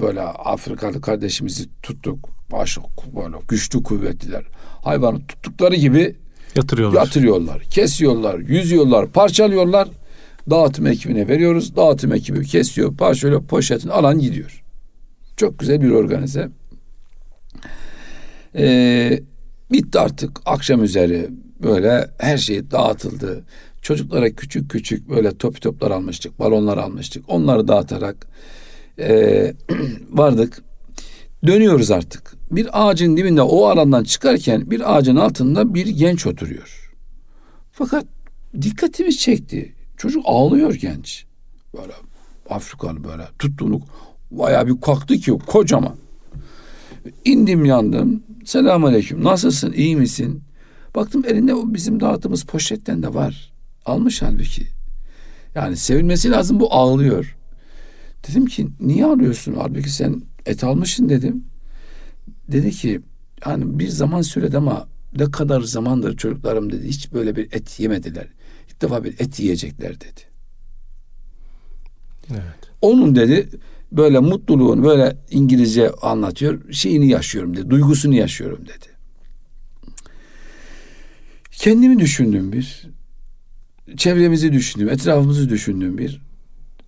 [0.00, 2.28] böyle Afrikalı kardeşimizi tuttuk.
[2.52, 2.80] Başı
[3.16, 4.44] böyle güçlü kuvvetliler.
[4.82, 6.16] Hayvanı tuttukları gibi
[6.56, 7.00] Yatırıyorlar.
[7.00, 9.88] yatırıyorlar, kesiyorlar, yüzüyorlar, parçalıyorlar.
[10.50, 11.76] Dağıtım ekibine veriyoruz.
[11.76, 14.62] Dağıtım ekibi kesiyor, parçalıyor, poşetini alan gidiyor.
[15.36, 16.48] Çok güzel bir organize.
[18.58, 19.20] Ee,
[19.72, 21.28] bitti artık akşam üzeri
[21.62, 23.44] böyle her şey dağıtıldı.
[23.86, 27.24] Çocuklara küçük küçük böyle top toplar almıştık, balonlar almıştık.
[27.28, 28.26] Onları dağıtarak
[28.98, 29.54] ee,
[30.10, 30.62] vardık.
[31.46, 32.34] Dönüyoruz artık.
[32.50, 36.92] Bir ağacın dibinde o alandan çıkarken bir ağacın altında bir genç oturuyor.
[37.72, 38.04] Fakat
[38.62, 39.74] dikkatimiz çekti.
[39.96, 41.24] Çocuk ağlıyor genç.
[41.76, 41.92] Böyle
[42.50, 43.80] Afrikalı böyle tuttuğunu
[44.30, 45.96] bayağı bir kalktı ki kocaman.
[47.24, 48.22] İndim yandım.
[48.44, 49.24] Selamun aleyküm.
[49.24, 49.72] Nasılsın?
[49.72, 50.42] iyi misin?
[50.94, 53.55] Baktım elinde bizim dağıttığımız poşetten de var.
[53.86, 54.66] Almış halbuki.
[55.54, 57.36] Yani sevilmesi lazım bu ağlıyor.
[58.28, 59.54] Dedim ki niye ağlıyorsun?
[59.58, 61.44] Halbuki sen et almışsın dedim.
[62.48, 63.00] Dedi ki
[63.46, 68.26] yani bir zaman sürede ama ne kadar zamandır çocuklarım dedi hiç böyle bir et yemediler.
[68.68, 70.20] İlk defa bir et yiyecekler dedi.
[72.30, 72.70] Evet.
[72.82, 73.48] Onun dedi
[73.92, 76.72] böyle mutluluğunu böyle İngilizce anlatıyor.
[76.72, 77.70] Şeyini yaşıyorum dedi.
[77.70, 78.86] Duygusunu yaşıyorum dedi.
[81.50, 82.95] Kendimi düşündüm bir.
[83.96, 84.88] Çevremizi düşündüm.
[84.88, 86.22] Etrafımızı düşündüm bir.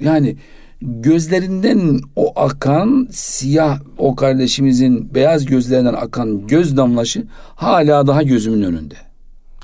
[0.01, 0.37] Yani
[0.81, 8.97] gözlerinden o akan siyah o kardeşimizin beyaz gözlerinden akan göz damlaşı hala daha gözümün önünde.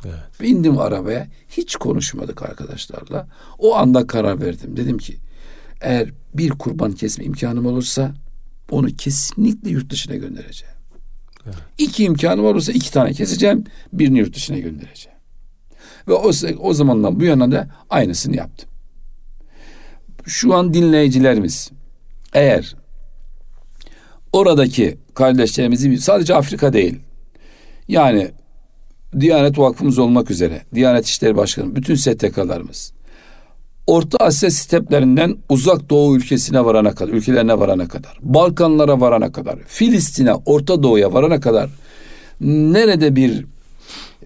[0.04, 0.40] Evet.
[0.40, 3.28] Bindim arabaya hiç konuşmadık arkadaşlarla.
[3.58, 4.76] O anda karar verdim.
[4.76, 5.16] Dedim ki
[5.80, 8.14] eğer bir kurban kesme imkanım olursa
[8.70, 10.74] onu kesinlikle yurt dışına göndereceğim.
[11.46, 11.56] Evet.
[11.78, 13.64] İki imkanım olursa iki tane keseceğim.
[13.92, 15.13] Birini yurt dışına göndereceğim.
[16.08, 16.30] Ve o,
[16.60, 18.68] o zamandan bu yana da aynısını yaptım.
[20.26, 21.70] Şu an dinleyicilerimiz
[22.32, 22.76] eğer
[24.32, 27.00] oradaki kardeşlerimizi sadece Afrika değil
[27.88, 28.30] yani
[29.20, 32.92] Diyanet Vakfımız olmak üzere Diyanet İşleri Başkanı bütün STK'larımız
[33.86, 40.34] Orta Asya steplerinden uzak doğu ülkesine varana kadar, ülkelerine varana kadar, Balkanlara varana kadar, Filistin'e,
[40.34, 41.70] Orta Doğu'ya varana kadar
[42.40, 43.46] nerede bir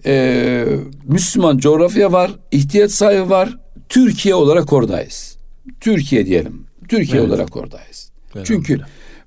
[0.05, 0.65] e,
[1.07, 3.57] Müslüman coğrafya var, ihtiyaç sahibi var,
[3.89, 5.37] Türkiye olarak oradayız.
[5.79, 6.65] Türkiye diyelim.
[6.89, 7.29] Türkiye Evet.
[7.29, 8.11] olarak oradayız.
[8.35, 8.45] Evet.
[8.45, 8.79] Çünkü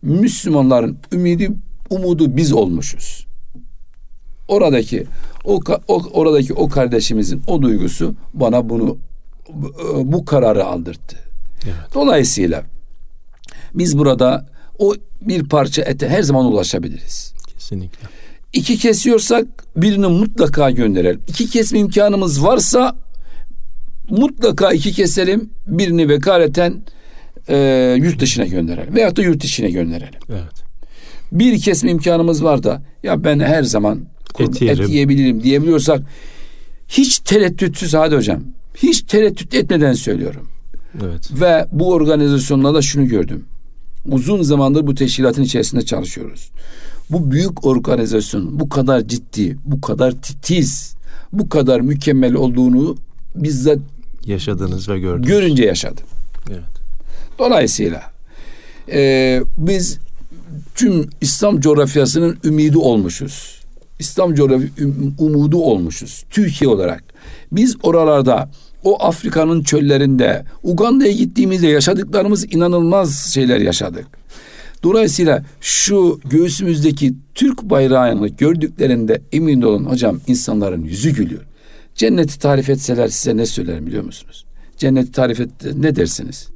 [0.03, 1.51] Müslümanların ümidi,
[1.91, 3.27] umudu biz olmuşuz.
[4.49, 5.07] Oradaki
[5.45, 8.99] o, o oradaki o kardeşimizin o duygusu bana bunu
[9.53, 9.73] bu-
[10.13, 11.17] bu kararı aldırttı.
[11.65, 11.75] Evet.
[11.95, 12.63] Dolayısıyla
[13.75, 14.47] biz burada
[14.79, 17.35] o bir parça ete her zaman ulaşabiliriz.
[17.55, 18.09] Kesinlikle.
[18.53, 19.47] İki kesiyorsak
[19.77, 21.21] birini mutlaka gönderelim.
[21.29, 22.97] İki kesme imkanımız varsa
[24.11, 25.51] mutlaka iki keselim.
[25.67, 26.83] Birini vekaleten
[27.49, 27.57] e,
[27.99, 28.95] yurt dışına gönderelim.
[28.95, 30.21] Veyahut da yurt içine gönderelim.
[30.31, 30.63] Evet.
[31.33, 34.01] Bir kesme imkanımız var da ya ben her zaman
[34.39, 34.87] Et et, yerim.
[34.89, 36.03] yiyebilirim diyebiliyorsak
[36.89, 38.43] hiç tereddütsüz hadi hocam.
[38.77, 40.49] Hiç tereddüt etmeden söylüyorum.
[41.05, 41.31] Evet.
[41.41, 43.45] Ve bu organizasyonda da şunu gördüm.
[44.07, 46.51] Uzun zamandır bu teşkilatın içerisinde çalışıyoruz.
[47.13, 50.95] Bu büyük organizasyon bu kadar ciddi, bu kadar titiz,
[51.33, 52.97] bu kadar mükemmel olduğunu
[53.35, 53.79] bizzat
[54.27, 55.29] Yaşadınız ve gördünüz.
[55.29, 56.05] görünce yaşadım.
[56.51, 56.63] Evet.
[57.39, 58.03] Dolayısıyla
[58.93, 59.99] e, biz
[60.75, 63.61] tüm İslam coğrafyasının ümidi olmuşuz.
[63.99, 64.69] İslam coğrafya
[65.19, 66.25] umudu olmuşuz.
[66.31, 67.05] Türkiye olarak.
[67.53, 68.51] Biz oralarda
[68.85, 74.07] o Afrika'nın çöllerinde Uganda'ya gittiğimizde yaşadıklarımız inanılmaz şeyler yaşadık.
[74.83, 81.43] Dolayısıyla şu göğsümüzdeki Türk bayrağını gördüklerinde emin olun hocam insanların yüzü gülüyor.
[81.95, 84.45] Cenneti tarif etseler size ne söylerim biliyor musunuz?
[84.77, 86.49] Cenneti tarif et ne dersiniz?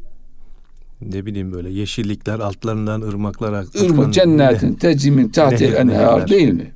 [1.00, 6.70] Ne bileyim böyle yeşillikler altlarından ırmaklar ak- akan- Irmak cennetin tecimin tahtil enhar değil mi?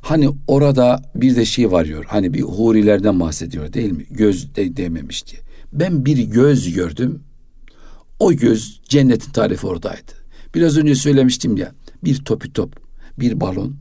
[0.00, 2.04] Hani orada bir de şey varıyor.
[2.08, 4.06] Hani bir hurilerden bahsediyor değil mi?
[4.10, 5.40] Göz de dememiş diye.
[5.72, 7.20] Ben bir göz gördüm.
[8.18, 10.12] O göz cennetin tarifi oradaydı.
[10.54, 11.72] Biraz önce söylemiştim ya.
[12.04, 12.76] Bir topi top,
[13.18, 13.76] bir balon.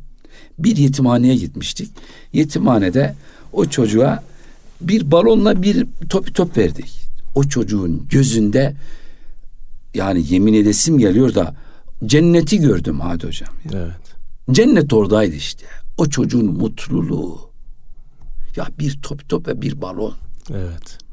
[0.60, 1.92] Bir yetimhaneye gitmiştik.
[2.34, 3.16] Yetimhanede
[3.54, 4.24] o çocuğa
[4.82, 7.02] bir balonla bir topi top verdik.
[7.36, 8.76] O çocuğun gözünde
[9.94, 11.56] yani yemin edesim geliyor da
[12.06, 13.50] cenneti gördüm hadi hocam.
[13.74, 14.16] Evet.
[14.52, 15.66] Cennet oradaydı işte.
[15.98, 17.40] O çocuğun mutluluğu.
[18.56, 20.14] Ya bir top top ve bir balon.
[20.54, 21.05] Evet.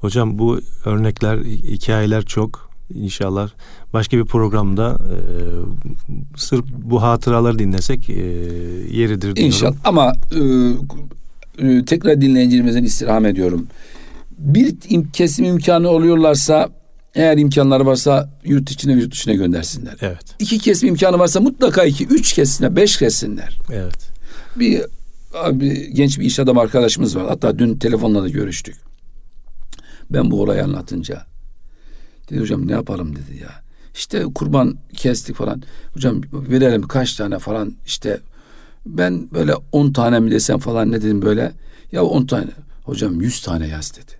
[0.00, 2.66] Hocam bu örnekler, hikayeler çok.
[2.94, 3.50] İnşallah
[3.92, 5.16] başka bir programda e,
[6.36, 8.14] sırf bu hatıraları dinlesek e,
[8.92, 9.42] yeridir diyorum.
[9.44, 9.74] İnşallah.
[9.84, 13.66] Ama e, e, tekrar dinleyicilerimizden istirham ediyorum.
[14.38, 16.68] Bir im- kesim imkanı oluyorlarsa
[17.14, 19.94] eğer imkanları varsa yurt içine yurt dışına göndersinler.
[20.00, 20.34] Evet.
[20.38, 23.58] İki kesim imkanı varsa mutlaka iki, üç kessinler, beş kessinler.
[23.72, 24.10] Evet.
[24.56, 24.82] Bir
[25.34, 27.26] abi, genç bir iş adamı arkadaşımız var.
[27.28, 28.76] Hatta dün telefonla da görüştük.
[30.10, 31.26] Ben bu olayı anlatınca
[32.30, 33.50] dedi hocam ne yapalım dedi ya.
[33.94, 35.62] İşte kurban kestik falan.
[35.94, 38.20] Hocam verelim kaç tane falan işte
[38.86, 41.52] ben böyle 10 tane mi desem falan ne dedim böyle.
[41.92, 42.50] Ya 10 tane.
[42.84, 44.12] Hocam 100 tane yaz dedi.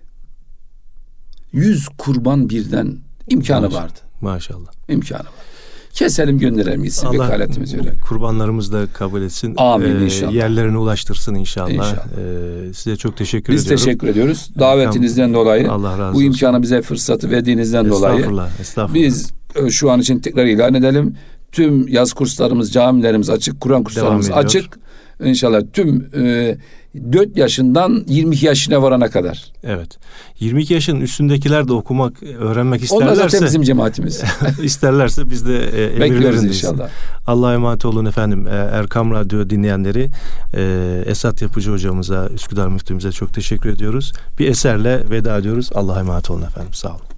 [1.53, 2.97] 100 kurban birden
[3.29, 3.83] imkanı Maşallah.
[3.83, 3.99] vardı.
[4.21, 4.71] Maşallah.
[4.89, 5.33] İmkanı var.
[5.97, 7.99] Keselim gönderelim gitsin Allah vekaletimizi verelim.
[8.09, 9.53] kurbanlarımızı da kabul etsin.
[9.57, 10.33] Amin Ee, inşallah.
[10.33, 11.69] Yerlerine ulaştırsın inşallah.
[11.69, 12.05] İnşallah.
[12.69, 13.85] Ee, size çok teşekkür Biz ediyorum.
[13.85, 14.49] teşekkür ediyoruz.
[14.59, 15.71] Davetinizden dolayı.
[15.71, 16.25] Allah razı Bu olsun.
[16.25, 18.15] imkanı bize fırsatı verdiğinizden dolayı.
[18.15, 18.59] Estağfurullah.
[18.59, 18.93] Estağfurullah.
[19.05, 21.15] Biz e, şu an için tekrar ilan edelim.
[21.51, 24.79] Tüm yaz kurslarımız, camilerimiz açık, Kur'an kurslarımız açık.
[25.23, 26.57] İnşallah tüm e,
[27.13, 29.45] 4 yaşından 22 yaşına varana kadar.
[29.63, 29.97] Evet.
[30.39, 33.13] 22 yaşın üstündekiler de okumak, öğrenmek isterlerse...
[33.13, 34.23] Onlar zaten bizim cemaatimiz.
[34.63, 36.89] isterlerse biz de e, Bekliyoruz inşallah.
[37.27, 38.47] Allah'a emanet olun efendim.
[38.47, 40.09] E, Erkam Radyo dinleyenleri
[40.53, 44.13] e, Esat Yapıcı hocamıza, Üsküdar Müftümüze çok teşekkür ediyoruz.
[44.39, 45.69] Bir eserle veda ediyoruz.
[45.75, 46.73] Allah'a emanet olun efendim.
[46.73, 47.16] Sağ olun.